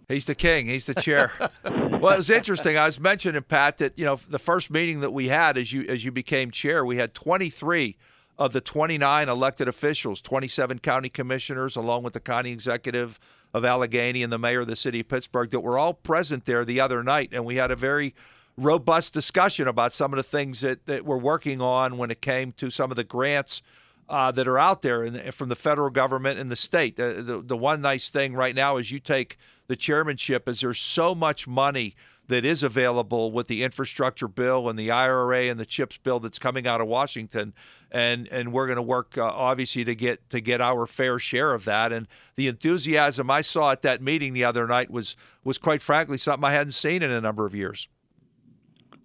He's 0.07 0.25
the 0.25 0.35
king. 0.35 0.65
He's 0.65 0.85
the 0.85 0.95
chair. 0.95 1.31
well, 1.63 2.13
it 2.13 2.17
was 2.17 2.29
interesting. 2.29 2.77
I 2.77 2.85
was 2.85 2.99
mentioning 2.99 3.43
Pat 3.43 3.77
that 3.77 3.93
you 3.97 4.05
know 4.05 4.15
the 4.29 4.39
first 4.39 4.71
meeting 4.71 5.01
that 5.01 5.11
we 5.11 5.27
had 5.27 5.57
as 5.57 5.73
you 5.73 5.85
as 5.89 6.05
you 6.05 6.11
became 6.11 6.51
chair, 6.51 6.85
we 6.85 6.97
had 6.97 7.13
23 7.13 7.97
of 8.37 8.53
the 8.53 8.61
29 8.61 9.27
elected 9.27 9.67
officials, 9.67 10.21
27 10.21 10.79
county 10.79 11.09
commissioners, 11.09 11.75
along 11.75 12.03
with 12.03 12.13
the 12.13 12.21
county 12.21 12.51
executive 12.51 13.19
of 13.53 13.65
Allegheny 13.65 14.23
and 14.23 14.31
the 14.31 14.37
mayor 14.37 14.61
of 14.61 14.67
the 14.67 14.77
city 14.77 15.01
of 15.01 15.09
Pittsburgh, 15.09 15.49
that 15.49 15.59
were 15.59 15.77
all 15.77 15.93
present 15.93 16.45
there 16.45 16.63
the 16.63 16.79
other 16.79 17.03
night, 17.03 17.29
and 17.33 17.43
we 17.43 17.57
had 17.57 17.69
a 17.69 17.75
very 17.75 18.15
robust 18.55 19.13
discussion 19.13 19.67
about 19.67 19.91
some 19.93 20.13
of 20.13 20.17
the 20.17 20.23
things 20.23 20.61
that, 20.61 20.85
that 20.85 21.03
we're 21.03 21.17
working 21.17 21.61
on 21.61 21.97
when 21.97 22.11
it 22.11 22.21
came 22.21 22.51
to 22.53 22.69
some 22.69 22.91
of 22.91 22.97
the 22.97 23.03
grants 23.03 23.61
uh, 24.09 24.31
that 24.31 24.47
are 24.47 24.57
out 24.57 24.81
there 24.81 25.03
in, 25.03 25.31
from 25.31 25.49
the 25.49 25.55
federal 25.55 25.89
government 25.89 26.39
and 26.39 26.51
the 26.51 26.55
state. 26.55 26.95
The, 26.95 27.21
the, 27.23 27.41
the 27.41 27.57
one 27.57 27.81
nice 27.81 28.09
thing 28.09 28.33
right 28.33 28.55
now 28.55 28.77
is 28.77 28.91
you 28.91 28.99
take 28.99 29.37
the 29.67 29.75
chairmanship 29.75 30.49
is 30.49 30.61
there's 30.61 30.79
so 30.79 31.13
much 31.13 31.47
money 31.47 31.95
that 32.27 32.45
is 32.45 32.61
available 32.61 33.31
with 33.31 33.47
the 33.47 33.63
infrastructure 33.63 34.27
bill 34.27 34.69
and 34.69 34.77
the 34.77 34.91
IRA 34.91 35.43
and 35.43 35.59
the 35.59 35.65
CHIPS 35.65 35.97
bill 35.97 36.19
that's 36.19 36.37
coming 36.37 36.67
out 36.67 36.79
of 36.79 36.87
Washington, 36.87 37.53
and 37.91 38.27
and 38.27 38.53
we're 38.53 38.67
going 38.67 38.77
to 38.77 38.83
work 38.83 39.17
uh, 39.17 39.23
obviously 39.23 39.83
to 39.85 39.95
get 39.95 40.29
to 40.29 40.39
get 40.39 40.61
our 40.61 40.85
fair 40.85 41.17
share 41.17 41.53
of 41.53 41.65
that. 41.65 41.91
And 41.91 42.07
the 42.35 42.47
enthusiasm 42.47 43.31
I 43.31 43.41
saw 43.41 43.71
at 43.71 43.81
that 43.81 44.01
meeting 44.01 44.33
the 44.33 44.43
other 44.43 44.67
night 44.67 44.91
was 44.91 45.15
was 45.43 45.57
quite 45.57 45.81
frankly 45.81 46.17
something 46.17 46.47
I 46.47 46.51
hadn't 46.51 46.73
seen 46.73 47.01
in 47.01 47.09
a 47.09 47.19
number 47.19 47.47
of 47.47 47.55
years. 47.55 47.89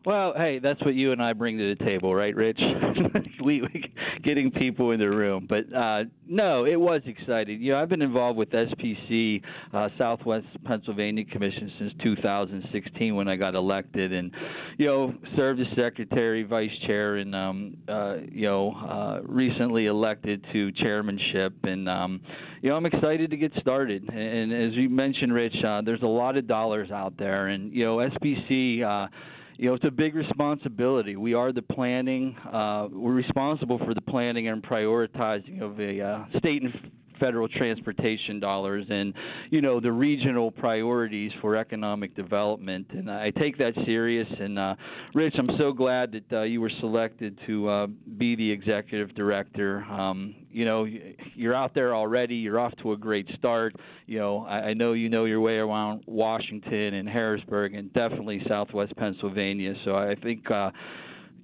Well, 0.04 0.34
hey, 0.36 0.58
that's 0.58 0.82
what 0.84 0.94
you 0.94 1.12
and 1.12 1.22
I 1.22 1.32
bring 1.32 1.56
to 1.56 1.74
the 1.74 1.82
table, 1.82 2.14
right, 2.14 2.36
Rich? 2.36 2.60
we, 3.44 3.62
we 3.62 3.94
getting 4.24 4.50
people 4.50 4.90
in 4.92 5.00
the 5.00 5.08
room. 5.08 5.46
But 5.48 5.72
uh, 5.74 6.04
no, 6.26 6.64
it 6.64 6.76
was 6.76 7.02
exciting. 7.06 7.60
You 7.60 7.72
know, 7.72 7.78
I've 7.78 7.88
been 7.88 8.02
involved 8.02 8.38
with 8.38 8.50
SPC, 8.50 9.42
uh, 9.72 9.88
Southwest 9.98 10.46
Pennsylvania 10.64 11.24
Commission, 11.24 11.70
since 11.78 11.92
2016 12.02 13.14
when 13.14 13.28
I 13.28 13.36
got 13.36 13.54
elected, 13.54 14.12
and 14.12 14.32
you 14.78 14.86
know, 14.86 15.14
served 15.36 15.60
as 15.60 15.66
secretary, 15.76 16.42
vice 16.42 16.70
chair, 16.86 17.16
and 17.16 17.34
um, 17.34 17.76
uh, 17.88 18.16
you 18.30 18.46
know, 18.46 18.72
uh, 18.72 19.20
recently 19.26 19.86
elected 19.86 20.44
to 20.52 20.72
chairmanship. 20.72 21.52
And 21.62 21.88
um, 21.88 22.20
you 22.62 22.70
know, 22.70 22.76
I'm 22.76 22.86
excited 22.86 23.30
to 23.30 23.36
get 23.36 23.52
started. 23.60 24.08
And 24.08 24.52
as 24.52 24.72
you 24.74 24.88
mentioned, 24.88 25.32
Rich, 25.32 25.56
uh, 25.66 25.82
there's 25.82 26.02
a 26.02 26.06
lot 26.06 26.36
of 26.36 26.46
dollars 26.46 26.90
out 26.90 27.16
there, 27.18 27.48
and 27.48 27.72
you 27.72 27.84
know, 27.84 27.96
SPC. 27.96 29.10
You 29.56 29.68
know, 29.68 29.74
it's 29.74 29.84
a 29.84 29.90
big 29.90 30.16
responsibility. 30.16 31.14
We 31.16 31.34
are 31.34 31.52
the 31.52 31.62
planning. 31.62 32.36
Uh, 32.38 32.88
we're 32.90 33.12
responsible 33.12 33.78
for 33.78 33.94
the 33.94 34.00
planning 34.00 34.48
and 34.48 34.62
prioritizing 34.62 35.62
of 35.62 35.78
a 35.78 36.00
uh, 36.00 36.38
state 36.38 36.62
and 36.62 36.72
federal 37.18 37.48
transportation 37.48 38.40
dollars 38.40 38.84
and 38.88 39.14
you 39.50 39.60
know 39.60 39.80
the 39.80 39.90
regional 39.92 40.50
priorities 40.50 41.32
for 41.40 41.56
economic 41.56 42.14
development. 42.14 42.86
And 42.90 43.10
I 43.10 43.30
take 43.30 43.58
that 43.58 43.74
serious. 43.84 44.28
And 44.38 44.58
uh, 44.58 44.74
Rich 45.14 45.34
I'm 45.38 45.50
so 45.58 45.72
glad 45.72 46.12
that 46.12 46.38
uh, 46.38 46.42
you 46.42 46.60
were 46.60 46.72
selected 46.80 47.38
to 47.46 47.68
uh, 47.68 47.86
be 48.18 48.36
the 48.36 48.50
executive 48.50 49.14
director. 49.14 49.82
Um, 49.84 50.34
you 50.50 50.64
know 50.64 50.86
you're 51.34 51.54
out 51.54 51.74
there 51.74 51.94
already. 51.94 52.36
You're 52.36 52.60
off 52.60 52.72
to 52.82 52.92
a 52.92 52.96
great 52.96 53.28
start. 53.38 53.74
You 54.06 54.18
know 54.18 54.46
I, 54.46 54.56
I 54.56 54.74
know 54.74 54.92
you 54.92 55.08
know 55.08 55.24
your 55.24 55.40
way 55.40 55.56
around 55.56 56.04
Washington 56.06 56.94
and 56.94 57.08
Harrisburg 57.08 57.74
and 57.74 57.92
definitely 57.92 58.42
Southwest 58.48 58.96
Pennsylvania. 58.96 59.74
So 59.84 59.94
I 59.96 60.14
think 60.22 60.50
uh, 60.50 60.70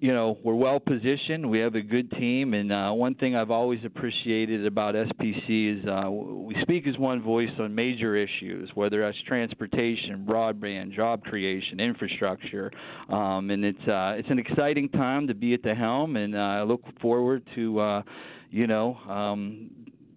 you 0.00 0.14
know 0.14 0.38
we're 0.42 0.54
well 0.54 0.80
positioned. 0.80 1.48
We 1.48 1.58
have 1.60 1.74
a 1.74 1.82
good 1.82 2.10
team, 2.12 2.54
and 2.54 2.72
uh, 2.72 2.90
one 2.92 3.14
thing 3.14 3.36
I've 3.36 3.50
always 3.50 3.80
appreciated 3.84 4.66
about 4.66 4.94
SPC 4.94 5.78
is 5.78 5.86
uh, 5.86 6.10
we 6.10 6.56
speak 6.62 6.86
as 6.86 6.96
one 6.98 7.22
voice 7.22 7.50
on 7.58 7.74
major 7.74 8.16
issues, 8.16 8.70
whether 8.74 9.02
that's 9.02 9.16
transportation, 9.26 10.24
broadband, 10.26 10.94
job 10.94 11.22
creation, 11.22 11.80
infrastructure, 11.80 12.72
um, 13.10 13.50
and 13.50 13.64
it's 13.64 13.88
uh, 13.88 14.14
it's 14.16 14.30
an 14.30 14.38
exciting 14.38 14.88
time 14.88 15.26
to 15.26 15.34
be 15.34 15.52
at 15.52 15.62
the 15.62 15.74
helm, 15.74 16.16
and 16.16 16.34
uh, 16.34 16.38
I 16.38 16.62
look 16.62 16.82
forward 17.00 17.42
to 17.54 17.78
uh, 17.78 18.02
you 18.50 18.66
know 18.66 18.94
um, 19.08 19.70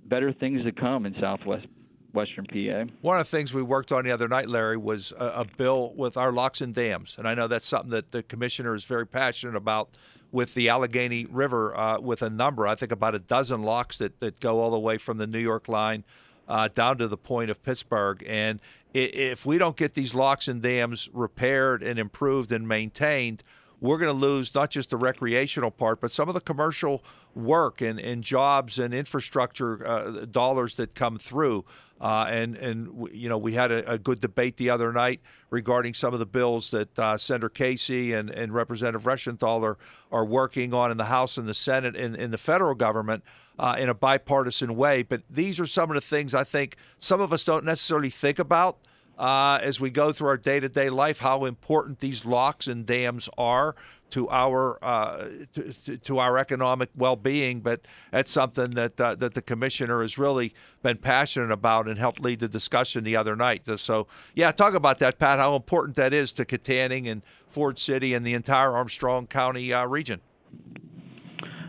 better 0.05 0.31
things 0.31 0.63
to 0.63 0.71
come 0.71 1.05
in 1.05 1.13
Southwest 1.19 1.67
Western 2.13 2.45
PA. 2.45 2.85
One 3.01 3.19
of 3.19 3.29
the 3.29 3.37
things 3.37 3.53
we 3.53 3.63
worked 3.63 3.91
on 3.91 4.05
the 4.05 4.11
other 4.11 4.27
night, 4.27 4.47
Larry, 4.47 4.77
was 4.77 5.11
a, 5.17 5.25
a, 5.25 5.45
bill 5.57 5.93
with 5.95 6.15
our 6.15 6.31
locks 6.31 6.61
and 6.61 6.73
dams, 6.73 7.15
and 7.17 7.27
I 7.27 7.33
know 7.33 7.47
that's 7.47 7.65
something 7.65 7.89
that 7.91 8.11
the 8.11 8.23
commissioner 8.23 8.75
is 8.75 8.85
very 8.85 9.07
passionate 9.07 9.55
about 9.55 9.89
with 10.31 10.53
the 10.55 10.69
Allegheny 10.69 11.25
River, 11.25 11.77
uh, 11.77 11.99
with 11.99 12.23
a 12.23 12.29
number, 12.29 12.67
I 12.67 12.75
think 12.75 12.91
about 12.91 13.13
a 13.13 13.19
dozen 13.19 13.61
locks 13.61 13.99
that, 13.99 14.19
that 14.19 14.39
go 14.39 14.59
all 14.59 14.71
the 14.71 14.79
way 14.79 14.97
from 14.97 15.17
the 15.17 15.27
New 15.27 15.39
York 15.39 15.67
line 15.67 16.03
uh, 16.47 16.69
down 16.73 16.97
to 16.97 17.07
the 17.07 17.17
point 17.17 17.51
of 17.51 17.61
Pittsburgh. 17.61 18.23
And 18.27 18.59
if 18.93 19.45
we 19.45 19.59
don't 19.59 19.77
get 19.77 19.93
these 19.93 20.13
locks 20.13 20.47
and 20.47 20.61
dams 20.61 21.09
repaired 21.13 21.83
and 21.83 21.99
improved 21.99 22.51
and 22.51 22.67
maintained, 22.67 23.43
we're 23.79 23.97
going 23.97 24.11
to 24.11 24.19
lose 24.19 24.53
not 24.55 24.71
just 24.71 24.89
the 24.89 24.97
recreational 24.97 25.69
part, 25.69 25.99
but 26.01 26.11
some 26.11 26.27
of 26.29 26.33
the 26.33 26.41
commercial 26.41 27.03
work 27.35 27.81
and, 27.81 27.99
and 27.99 28.23
jobs 28.23 28.79
and 28.79 28.93
infrastructure 28.93 29.85
uh, 29.85 30.25
dollars 30.25 30.75
that 30.75 30.95
come 30.95 31.17
through. 31.17 31.65
Uh, 32.01 32.25
and 32.29 32.57
and 32.57 33.07
you 33.13 33.29
know 33.29 33.37
we 33.37 33.53
had 33.53 33.71
a, 33.71 33.93
a, 33.93 33.97
good 33.97 34.19
debate 34.19 34.57
the 34.57 34.69
other 34.69 34.91
night 34.91 35.21
regarding 35.51 35.93
some 35.93 36.13
of 36.13 36.19
the 36.19 36.25
bills 36.25 36.69
that 36.71 36.99
uh, 36.99 37.17
Senator 37.17 37.47
Casey 37.47 38.11
and, 38.11 38.29
and 38.29 38.53
Representative 38.53 39.03
Reschenthaler 39.03 39.63
are, 39.63 39.77
are 40.11 40.25
working 40.25 40.73
on 40.73 40.91
in 40.91 40.97
the 40.97 41.05
House 41.05 41.37
and 41.37 41.47
the 41.47 41.53
Senate 41.53 41.95
and 41.95 42.15
in 42.17 42.31
the 42.31 42.37
federal 42.37 42.75
government 42.75 43.23
uh, 43.57 43.77
in 43.79 43.87
a 43.87 43.93
bipartisan 43.93 44.75
way. 44.75 45.03
But 45.03 45.21
these 45.29 45.61
are 45.61 45.65
some 45.65 45.91
of 45.91 45.95
the 45.95 46.01
things 46.01 46.33
I 46.33 46.43
think 46.43 46.75
some 46.99 47.21
of 47.21 47.31
us 47.31 47.45
don't 47.45 47.63
necessarily 47.63 48.09
think 48.09 48.37
about 48.39 48.79
uh, 49.17 49.59
as 49.61 49.79
we 49.79 49.89
go 49.89 50.11
through 50.11 50.27
our 50.27 50.37
day 50.37 50.59
to 50.59 50.69
day 50.69 50.89
life 50.89 51.19
how 51.19 51.45
important 51.45 51.99
these 51.99 52.25
locks 52.25 52.67
and 52.67 52.85
dams 52.85 53.29
are 53.37 53.75
to 54.13 54.29
our 54.29 54.77
uh, 54.83 55.27
to, 55.53 55.97
to, 55.97 56.19
our 56.19 56.37
economic 56.37 56.89
well-being, 56.95 57.61
but 57.61 57.81
that's 58.11 58.31
something 58.31 58.69
that 58.75 59.01
uh, 59.01 59.15
that 59.15 59.33
the 59.33 59.41
commissioner 59.41 60.03
has 60.03 60.19
really 60.19 60.53
been 60.83 60.97
passionate 60.97 61.51
about 61.51 61.87
and 61.87 61.97
helped 61.97 62.19
lead 62.19 62.39
the 62.39 62.47
discussion 62.47 63.03
the 63.03 63.15
other 63.15 63.35
night. 63.35 63.67
So, 63.79 64.07
yeah, 64.35 64.51
talk 64.51 64.75
about 64.75 64.99
that, 64.99 65.17
Pat. 65.17 65.39
How 65.39 65.55
important 65.55 65.95
that 65.95 66.13
is 66.13 66.31
to 66.33 66.45
Kittanning 66.45 67.09
and 67.09 67.23
Ford 67.47 67.79
City 67.79 68.13
and 68.13 68.23
the 68.23 68.35
entire 68.35 68.71
Armstrong 68.73 69.25
County 69.25 69.73
uh, 69.73 69.87
region. 69.87 70.21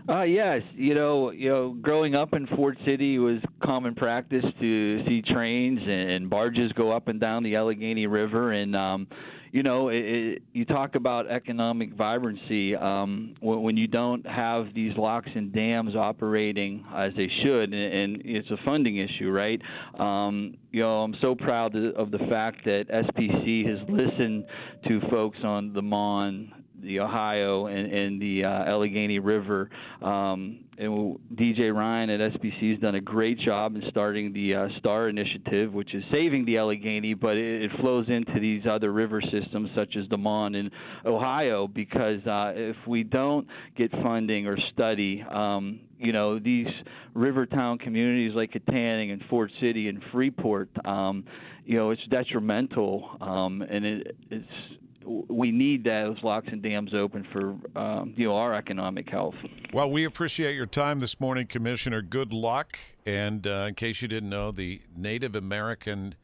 Uh, 0.07 0.23
yes, 0.23 0.61
you 0.75 0.95
know, 0.95 1.31
you 1.31 1.49
know, 1.49 1.71
growing 1.81 2.15
up 2.15 2.35
in 2.35 2.47
Ford 2.49 2.77
City 2.85 3.15
it 3.15 3.21
was 3.21 3.39
common 3.63 3.95
practice 3.95 4.45
to 4.61 5.07
see 5.07 5.23
trains 5.23 5.81
and 5.83 6.29
barges 6.29 6.71
go 6.73 6.93
up 6.93 7.09
and 7.09 7.19
down 7.19 7.43
the 7.43 7.57
Allegheny 7.57 8.07
River, 8.07 8.53
and 8.53 8.77
um, 8.77 9.07
you 9.55 9.62
know, 9.62 9.88
it, 9.88 10.05
it, 10.05 10.43
you 10.53 10.64
talk 10.64 10.97
about 10.97 11.31
economic 11.31 11.95
vibrancy 11.95 12.75
um, 12.75 13.37
when, 13.38 13.62
when 13.62 13.77
you 13.77 13.87
don't 13.87 14.27
have 14.27 14.75
these 14.75 14.90
locks 14.97 15.29
and 15.33 15.53
dams 15.53 15.95
operating 15.95 16.85
as 16.93 17.12
they 17.17 17.31
should, 17.45 17.73
and, 17.73 17.75
and 17.75 18.23
it's 18.25 18.51
a 18.51 18.57
funding 18.64 18.97
issue, 18.97 19.31
right? 19.31 19.62
Um, 19.97 20.57
you 20.73 20.83
know, 20.83 21.05
I'm 21.05 21.14
so 21.21 21.37
proud 21.37 21.77
of 21.77 22.11
the 22.11 22.19
fact 22.29 22.64
that 22.64 22.87
SPC 22.88 23.64
has 23.69 23.79
listened 23.88 24.45
to 24.88 25.01
folks 25.09 25.38
on 25.45 25.73
the 25.73 25.83
Mon 25.83 26.53
the 26.85 27.01
Ohio 27.01 27.66
and, 27.66 27.92
and 27.92 28.20
the 28.20 28.44
uh, 28.44 28.49
Allegheny 28.49 29.18
River. 29.18 29.70
Um, 30.03 30.61
and 30.77 31.18
DJ 31.35 31.73
Ryan 31.75 32.11
at 32.11 32.33
SPC 32.33 32.73
has 32.73 32.81
done 32.81 32.97
a 32.97 33.01
great 33.01 33.38
job 33.38 33.77
in 33.77 33.83
starting 33.90 34.33
the 34.33 34.55
uh, 34.55 34.68
STAR 34.79 35.09
initiative, 35.09 35.73
which 35.73 35.94
is 35.94 36.03
saving 36.11 36.44
the 36.44 36.59
Allegheny, 36.59 37.14
but 37.14 37.37
it, 37.37 37.62
it 37.62 37.70
flows 37.81 38.07
into 38.09 38.40
these 38.40 38.62
other 38.68 38.92
river 38.92 39.23
systems 39.23 39.70
such 39.75 39.94
as 39.97 40.09
the 40.11 40.16
Mon 40.16 40.55
in 40.55 40.70
Ohio. 41.07 41.68
Because 41.68 42.20
uh, 42.27 42.53
if 42.55 42.77
we 42.87 43.05
don't 43.05 43.47
get 43.77 43.90
funding 44.03 44.47
or 44.47 44.57
study, 44.73 45.25
um, 45.31 45.81
you 45.99 46.12
know, 46.12 46.38
these 46.38 46.66
river 47.14 47.47
town 47.47 47.79
communities 47.79 48.33
like 48.35 48.53
Kittanning 48.53 49.12
and 49.12 49.23
Ford 49.31 49.51
City 49.61 49.88
and 49.88 50.03
Freeport, 50.12 50.70
um, 50.85 51.25
you 51.64 51.77
know, 51.77 51.90
it's 51.90 52.03
detrimental, 52.11 53.16
um, 53.20 53.62
and 53.62 53.85
it, 53.85 54.16
it's 54.31 54.47
we 55.05 55.51
need 55.51 55.85
those 55.85 56.17
locks 56.23 56.49
and 56.51 56.62
dams 56.62 56.95
open 56.95 57.27
for 57.33 57.57
um, 57.79 58.14
you 58.17 58.27
know 58.27 58.37
our 58.37 58.55
economic 58.55 59.09
health. 59.09 59.35
Well, 59.73 59.90
we 59.90 60.05
appreciate 60.05 60.55
your 60.55 60.67
time 60.67 61.01
this 61.01 61.21
morning, 61.21 61.47
Commissioner. 61.47 62.03
Good 62.03 62.33
luck. 62.33 62.79
And 63.07 63.47
uh, 63.47 63.67
in 63.69 63.75
case 63.75 64.03
you 64.03 64.09
didn't 64.09 64.31
know, 64.31 64.51
the 64.51 64.81
Native 64.97 65.37
American 65.37 66.14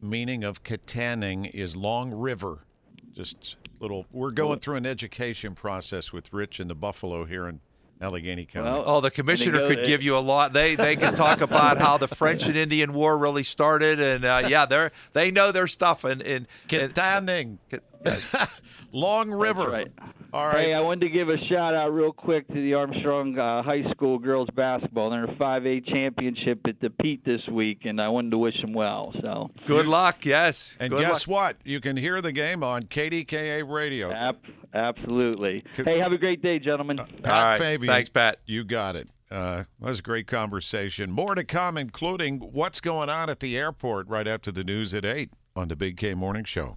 meaning 0.00 0.44
of 0.44 0.62
Kittanning 0.62 1.50
is 1.52 1.76
Long 1.76 2.12
River. 2.12 2.64
Just 3.12 3.56
little. 3.80 4.06
We're 4.12 4.30
going 4.30 4.60
through 4.60 4.76
an 4.76 4.86
education 4.86 5.54
process 5.54 6.12
with 6.12 6.32
Rich 6.32 6.60
and 6.60 6.70
the 6.70 6.74
Buffalo 6.74 7.24
here 7.24 7.46
in 7.46 7.60
Allegheny 8.02 8.44
County. 8.44 8.68
Well, 8.68 8.82
Oh, 8.84 9.00
the 9.00 9.10
commissioner 9.10 9.60
go- 9.60 9.68
could 9.68 9.84
give 9.86 10.02
you 10.02 10.16
a 10.16 10.18
lot. 10.20 10.52
They 10.52 10.74
they 10.74 10.96
can 10.96 11.14
talk 11.14 11.40
about 11.48 11.78
how 11.78 11.98
the 11.98 12.08
French 12.08 12.46
and 12.46 12.56
Indian 12.56 12.92
War 12.92 13.16
really 13.16 13.44
started, 13.44 14.00
and 14.00 14.24
uh, 14.24 14.42
yeah, 14.48 14.66
they're 14.66 14.90
they 15.12 15.30
know 15.30 15.52
their 15.52 15.68
stuff. 15.68 16.04
And 16.04 16.20
and, 16.22 16.46
and 16.70 16.94
Kittanning. 16.94 17.58
Long 18.92 19.30
River. 19.30 19.68
right. 19.70 19.88
All 20.34 20.46
right. 20.46 20.66
Hey, 20.66 20.74
I 20.74 20.80
wanted 20.80 21.00
to 21.00 21.08
give 21.10 21.28
a 21.28 21.36
shout 21.48 21.74
out 21.74 21.90
real 21.90 22.12
quick 22.12 22.46
to 22.48 22.54
the 22.54 22.74
Armstrong 22.74 23.38
uh, 23.38 23.62
High 23.62 23.82
School 23.92 24.18
girls 24.18 24.48
basketball. 24.54 25.10
They're 25.10 25.24
in 25.24 25.30
a 25.30 25.34
5A 25.34 25.86
championship 25.86 26.60
at 26.66 26.80
the 26.80 26.88
Pete 26.90 27.22
this 27.24 27.40
week, 27.50 27.80
and 27.84 28.00
I 28.00 28.08
wanted 28.08 28.30
to 28.32 28.38
wish 28.38 28.58
them 28.60 28.72
well. 28.72 29.12
So, 29.20 29.50
good 29.66 29.86
luck. 29.86 30.24
Yes, 30.24 30.76
and 30.80 30.90
good 30.90 31.00
guess 31.00 31.26
luck. 31.26 31.28
what? 31.28 31.56
You 31.64 31.80
can 31.80 31.96
hear 31.96 32.20
the 32.22 32.32
game 32.32 32.62
on 32.62 32.84
KDKA 32.84 33.62
radio. 33.70 34.10
ap- 34.10 34.44
absolutely. 34.74 35.64
Could- 35.74 35.86
Hey, 35.86 35.98
have 35.98 36.12
a 36.12 36.18
great 36.18 36.42
day, 36.42 36.58
gentlemen. 36.58 36.96
Pat 36.96 37.08
All 37.26 37.42
right. 37.42 37.58
Fabian. 37.58 37.92
Thanks, 37.92 38.08
Pat. 38.08 38.38
You 38.46 38.64
got 38.64 38.96
it. 38.96 39.08
Uh, 39.30 39.64
that 39.80 39.88
was 39.88 39.98
a 40.00 40.02
great 40.02 40.26
conversation. 40.26 41.10
More 41.10 41.34
to 41.34 41.44
come, 41.44 41.78
including 41.78 42.38
what's 42.40 42.80
going 42.80 43.08
on 43.08 43.30
at 43.30 43.40
the 43.40 43.56
airport 43.56 44.06
right 44.08 44.28
after 44.28 44.52
the 44.52 44.62
news 44.64 44.92
at 44.92 45.04
8 45.06 45.30
on 45.56 45.68
the 45.68 45.76
Big 45.76 45.96
K 45.96 46.12
Morning 46.14 46.44
Show. 46.44 46.76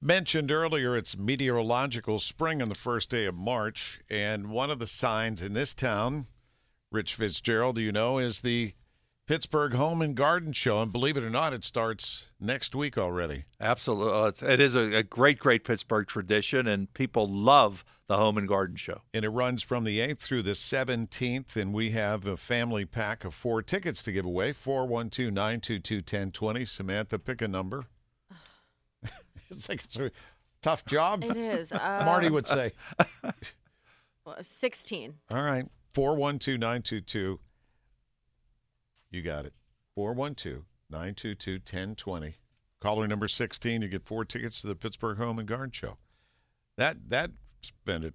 Mentioned 0.00 0.52
earlier, 0.52 0.96
it's 0.96 1.18
meteorological 1.18 2.20
spring 2.20 2.62
on 2.62 2.68
the 2.68 2.76
first 2.76 3.10
day 3.10 3.24
of 3.24 3.34
March, 3.34 3.98
and 4.08 4.48
one 4.48 4.70
of 4.70 4.78
the 4.78 4.86
signs 4.86 5.42
in 5.42 5.54
this 5.54 5.74
town, 5.74 6.28
Rich 6.92 7.16
Fitzgerald, 7.16 7.78
you 7.78 7.90
know, 7.90 8.18
is 8.18 8.42
the 8.42 8.74
Pittsburgh 9.26 9.72
Home 9.72 10.00
and 10.00 10.14
Garden 10.14 10.52
Show. 10.52 10.80
And 10.82 10.92
believe 10.92 11.16
it 11.16 11.24
or 11.24 11.30
not, 11.30 11.52
it 11.52 11.64
starts 11.64 12.28
next 12.38 12.76
week 12.76 12.96
already. 12.96 13.46
Absolutely, 13.60 14.12
uh, 14.14 14.28
it's- 14.52 14.76
a, 14.76 15.02
great, 15.02 15.40
great 15.40 15.64
Pittsburgh 15.64 16.06
tradition, 16.06 16.68
and 16.68 16.94
people 16.94 17.28
love 17.28 17.84
the 18.06 18.18
Home 18.18 18.38
and 18.38 18.46
Garden 18.46 18.76
Show. 18.76 19.02
and 19.12 19.24
it 19.24 19.30
runs 19.30 19.64
from 19.64 19.82
the 19.82 19.98
8th 19.98 20.20
through 20.20 20.44
the 20.44 20.54
17th 20.54 21.56
and 21.56 21.74
we 21.74 21.90
have 21.90 22.24
a 22.24 22.36
family 22.36 22.84
pack 22.86 23.24
of 23.24 23.34
four 23.34 23.62
tickets 23.62 24.04
to 24.04 24.12
give 24.12 24.24
away 24.24 24.52
412-922-1020 24.54 26.64
samantha 26.66 27.18
pick 27.18 27.42
a 27.42 27.48
number 27.48 27.84
it's 29.50 29.68
like 29.68 29.82
it's 29.84 29.98
a 29.98 30.10
tough 30.62 30.84
job 30.84 31.24
It 31.24 31.36
is. 31.36 31.72
Uh, 31.78 32.02
marty 32.04 32.30
would 32.30 32.46
say 32.46 32.72
well, 34.24 34.36
16. 34.40 35.14
all 35.30 35.42
right 35.42 35.66
412-922 35.94 37.38
you 39.10 39.22
got 39.22 39.46
it 39.46 39.52
412-922-1020 39.96 42.34
caller 42.80 43.06
number 43.06 43.28
16 43.28 43.82
you 43.82 43.88
get 43.88 44.04
four 44.04 44.24
tickets 44.24 44.60
to 44.60 44.66
the 44.66 44.74
pittsburgh 44.74 45.16
home 45.18 45.38
and 45.38 45.46
garden 45.48 45.70
show 45.72 45.96
that 46.76 46.96
that's 47.08 47.32
been 47.84 48.04
a, 48.04 48.12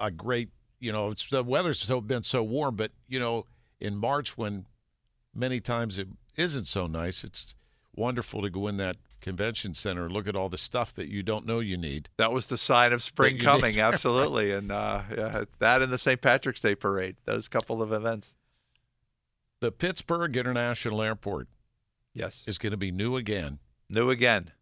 a 0.00 0.10
great 0.10 0.50
you 0.80 0.92
know 0.92 1.10
it's 1.10 1.28
the 1.28 1.42
weather's 1.42 1.80
so 1.80 2.00
been 2.00 2.22
so 2.22 2.42
warm 2.42 2.76
but 2.76 2.92
you 3.08 3.18
know 3.18 3.44
in 3.80 3.96
march 3.96 4.36
when 4.38 4.66
many 5.34 5.60
times 5.60 5.98
it 5.98 6.08
isn't 6.36 6.66
so 6.66 6.86
nice 6.86 7.24
it's 7.24 7.54
wonderful 7.94 8.40
to 8.42 8.50
go 8.50 8.66
in 8.68 8.76
that 8.78 8.96
convention 9.26 9.74
center 9.74 10.08
look 10.08 10.28
at 10.28 10.36
all 10.36 10.48
the 10.48 10.56
stuff 10.56 10.94
that 10.94 11.08
you 11.08 11.20
don't 11.20 11.44
know 11.44 11.58
you 11.58 11.76
need 11.76 12.08
That 12.16 12.30
was 12.32 12.46
the 12.46 12.56
sign 12.56 12.92
of 12.92 13.02
spring 13.02 13.38
coming, 13.38 13.80
absolutely, 13.90 14.52
and 14.52 14.70
uh, 14.70 15.02
yeah, 15.16 15.44
that 15.58 15.82
and 15.82 15.92
the 15.92 15.98
St. 15.98 16.20
Patrick's 16.20 16.60
Day 16.60 16.76
parade. 16.76 17.16
Those 17.24 17.48
couple 17.48 17.82
of 17.82 17.92
events. 17.92 18.32
the 19.60 19.72
pittsburgh 19.72 20.36
international 20.36 21.02
airport 21.02 21.48
Yes, 22.14 22.44
is 22.46 22.56
going 22.56 22.70
to 22.70 22.76
be 22.76 22.90
new 22.92 23.16
again 23.16 23.58
new 23.90 24.10
again. 24.10 24.52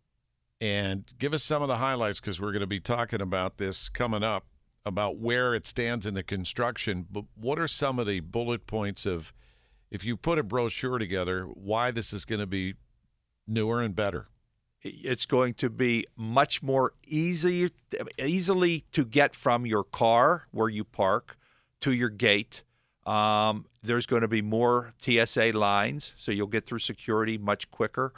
and 0.61 1.12
give 1.18 1.33
us 1.35 1.42
some 1.42 1.61
of 1.62 1.68
the 1.68 1.77
highlights 1.77 2.20
because 2.20 2.40
we're 2.40 2.53
going 2.53 2.61
to 2.61 2.66
be 2.66 2.81
talking 2.81 3.20
about 3.20 3.59
this 3.59 3.88
coming 3.90 4.22
up 4.22 4.46
about 4.87 5.18
where 5.18 5.55
it 5.55 5.66
stands 5.66 6.05
in 6.07 6.14
the 6.14 6.22
construction. 6.22 7.07
But 7.11 7.24
what 7.35 7.59
are 7.59 7.68
some 7.68 7.98
of 7.98 8.07
the 8.07 8.20
bullet 8.20 8.66
points 8.66 9.07
of, 9.07 9.33
if 9.90 10.05
you 10.05 10.16
put 10.16 10.38
a 10.38 10.42
brochure 10.42 10.98
together, 10.98 11.44
why 11.44 11.90
this 11.90 12.12
is 12.12 12.24
going 12.27 12.40
to 12.40 12.46
be 12.46 12.74
newer 13.46 13.81
and 13.83 13.94
better? 13.96 14.29
It's 14.85 15.27
going 15.27 15.55
to 15.55 15.70
be 15.70 16.07
much 16.16 16.62
more 16.62 16.92
easy 17.07 17.70
easily 18.18 18.85
to 18.92 19.05
get 19.05 19.35
from 19.35 19.64
your 19.64 19.85
car 19.85 20.47
where 20.51 20.68
you 20.68 20.85
park 20.85 21.38
to 21.81 21.92
your 21.92 22.11
gate. 22.11 22.62
Um, 23.07 23.66
there's 23.83 24.07
going 24.07 24.23
to 24.23 24.29
be 24.29 24.42
more 24.42 24.94
tsa 25.01 25.53
lines 25.53 26.14
so 26.16 26.33
you'll 26.33 26.47
get 26.47 26.66
through 26.66 26.79
security 26.79 27.38
much 27.38 27.70
quicker. 27.70 28.12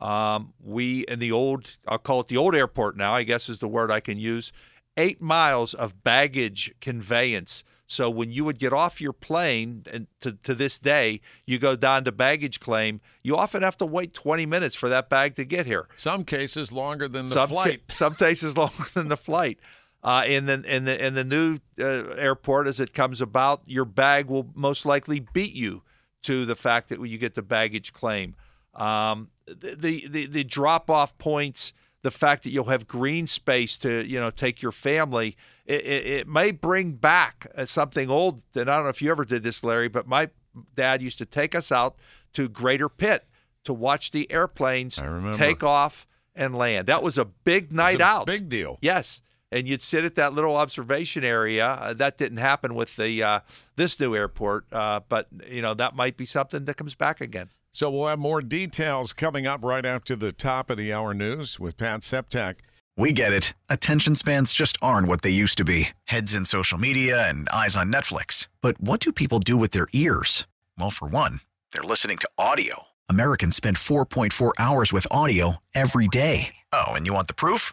Um, 0.00 0.52
we 0.62 1.00
in 1.08 1.18
the 1.18 1.32
old 1.32 1.76
i'll 1.88 1.98
call 1.98 2.20
it 2.20 2.28
the 2.28 2.36
old 2.36 2.54
airport 2.54 2.96
now 2.96 3.14
i 3.14 3.24
guess 3.24 3.48
is 3.48 3.58
the 3.58 3.66
word 3.66 3.90
i 3.90 3.98
can 3.98 4.16
use 4.16 4.52
eight 4.96 5.20
miles 5.20 5.74
of 5.74 6.04
baggage 6.04 6.72
conveyance 6.80 7.64
so 7.90 8.08
when 8.10 8.30
you 8.30 8.44
would 8.44 8.58
get 8.58 8.72
off 8.72 9.00
your 9.00 9.12
plane 9.14 9.82
and 9.90 10.06
to, 10.20 10.32
to 10.44 10.54
this 10.54 10.78
day 10.78 11.20
you 11.46 11.58
go 11.58 11.74
down 11.74 12.04
to 12.04 12.12
baggage 12.12 12.60
claim 12.60 13.00
you 13.24 13.34
often 13.36 13.62
have 13.62 13.76
to 13.78 13.86
wait 13.86 14.12
20 14.14 14.46
minutes 14.46 14.76
for 14.76 14.88
that 14.88 15.08
bag 15.08 15.34
to 15.34 15.44
get 15.44 15.66
here 15.66 15.88
Some 15.96 16.24
cases 16.24 16.70
longer 16.70 17.08
than 17.08 17.24
the 17.24 17.30
some 17.34 17.48
flight. 17.48 17.88
ca- 17.88 17.94
some 17.94 18.14
cases 18.14 18.56
longer 18.56 18.84
than 18.94 19.08
the 19.08 19.16
flight. 19.16 19.58
Uh, 20.04 20.22
in 20.28 20.46
the 20.46 20.62
in 20.72 20.84
the 20.84 21.04
in 21.06 21.14
the 21.14 21.24
new 21.24 21.58
uh, 21.80 21.84
airport, 22.14 22.68
as 22.68 22.78
it 22.78 22.92
comes 22.92 23.20
about, 23.20 23.62
your 23.66 23.84
bag 23.84 24.26
will 24.28 24.46
most 24.54 24.86
likely 24.86 25.18
beat 25.32 25.52
you 25.54 25.82
to 26.22 26.44
the 26.46 26.54
fact 26.54 26.88
that 26.90 27.04
you 27.04 27.18
get 27.18 27.34
the 27.34 27.42
baggage 27.42 27.92
claim. 27.92 28.36
Um, 28.74 29.28
the 29.46 29.74
the 29.74 30.06
the, 30.08 30.26
the 30.26 30.44
drop 30.44 30.88
off 30.88 31.18
points, 31.18 31.72
the 32.08 32.18
fact 32.18 32.42
that 32.44 32.50
you'll 32.50 32.64
have 32.64 32.88
green 32.88 33.26
space 33.26 33.76
to 33.76 34.02
you 34.06 34.18
know 34.18 34.30
take 34.30 34.62
your 34.62 34.72
family. 34.72 35.36
It, 35.66 35.84
it, 35.84 36.06
it 36.06 36.26
may 36.26 36.52
bring 36.52 36.92
back 36.92 37.46
uh, 37.54 37.66
something 37.66 38.08
old. 38.08 38.40
And 38.54 38.70
I 38.70 38.76
don't 38.76 38.84
know 38.84 38.88
if 38.88 39.02
you 39.02 39.10
ever 39.10 39.26
did 39.26 39.42
this, 39.42 39.62
Larry, 39.62 39.88
but 39.88 40.06
my 40.06 40.30
dad 40.74 41.02
used 41.02 41.18
to 41.18 41.26
take 41.26 41.54
us 41.54 41.70
out 41.70 41.96
to 42.32 42.48
Greater 42.48 42.88
Pitt 42.88 43.26
to 43.64 43.74
watch 43.74 44.10
the 44.12 44.30
airplanes 44.32 44.98
take 45.32 45.62
off 45.62 46.06
and 46.34 46.56
land. 46.56 46.86
That 46.86 47.02
was 47.02 47.18
a 47.18 47.26
big 47.26 47.70
night 47.70 48.00
a 48.00 48.04
out. 48.04 48.26
Big 48.26 48.48
deal. 48.48 48.78
Yes, 48.80 49.20
and 49.52 49.68
you'd 49.68 49.82
sit 49.82 50.06
at 50.06 50.14
that 50.14 50.32
little 50.32 50.56
observation 50.56 51.24
area. 51.24 51.66
Uh, 51.66 51.92
that 51.92 52.16
didn't 52.16 52.38
happen 52.38 52.74
with 52.74 52.96
the 52.96 53.22
uh, 53.22 53.40
this 53.76 54.00
new 54.00 54.16
airport, 54.16 54.64
uh, 54.72 55.00
but 55.10 55.28
you 55.46 55.60
know 55.60 55.74
that 55.74 55.94
might 55.94 56.16
be 56.16 56.24
something 56.24 56.64
that 56.64 56.78
comes 56.78 56.94
back 56.94 57.20
again. 57.20 57.50
So 57.72 57.90
we'll 57.90 58.08
have 58.08 58.18
more 58.18 58.42
details 58.42 59.12
coming 59.12 59.46
up 59.46 59.62
right 59.62 59.86
after 59.86 60.16
the 60.16 60.32
top 60.32 60.70
of 60.70 60.76
the 60.76 60.92
hour 60.92 61.14
news 61.14 61.60
with 61.60 61.76
Pat 61.76 62.00
Septak. 62.00 62.56
We 62.96 63.12
get 63.12 63.32
it. 63.32 63.54
Attention 63.68 64.16
spans 64.16 64.52
just 64.52 64.76
aren't 64.82 65.06
what 65.06 65.22
they 65.22 65.30
used 65.30 65.56
to 65.58 65.64
be 65.64 65.90
heads 66.06 66.34
in 66.34 66.44
social 66.44 66.78
media 66.78 67.28
and 67.28 67.48
eyes 67.50 67.76
on 67.76 67.92
Netflix. 67.92 68.48
But 68.60 68.80
what 68.80 68.98
do 68.98 69.12
people 69.12 69.38
do 69.38 69.56
with 69.56 69.70
their 69.70 69.86
ears? 69.92 70.48
Well, 70.76 70.90
for 70.90 71.06
one, 71.06 71.40
they're 71.72 71.82
listening 71.82 72.18
to 72.18 72.28
audio. 72.36 72.88
Americans 73.08 73.54
spend 73.54 73.76
4.4 73.76 74.50
hours 74.58 74.92
with 74.92 75.06
audio 75.12 75.58
every 75.76 76.08
day. 76.08 76.56
Oh, 76.72 76.88
and 76.88 77.06
you 77.06 77.14
want 77.14 77.28
the 77.28 77.34
proof? 77.34 77.72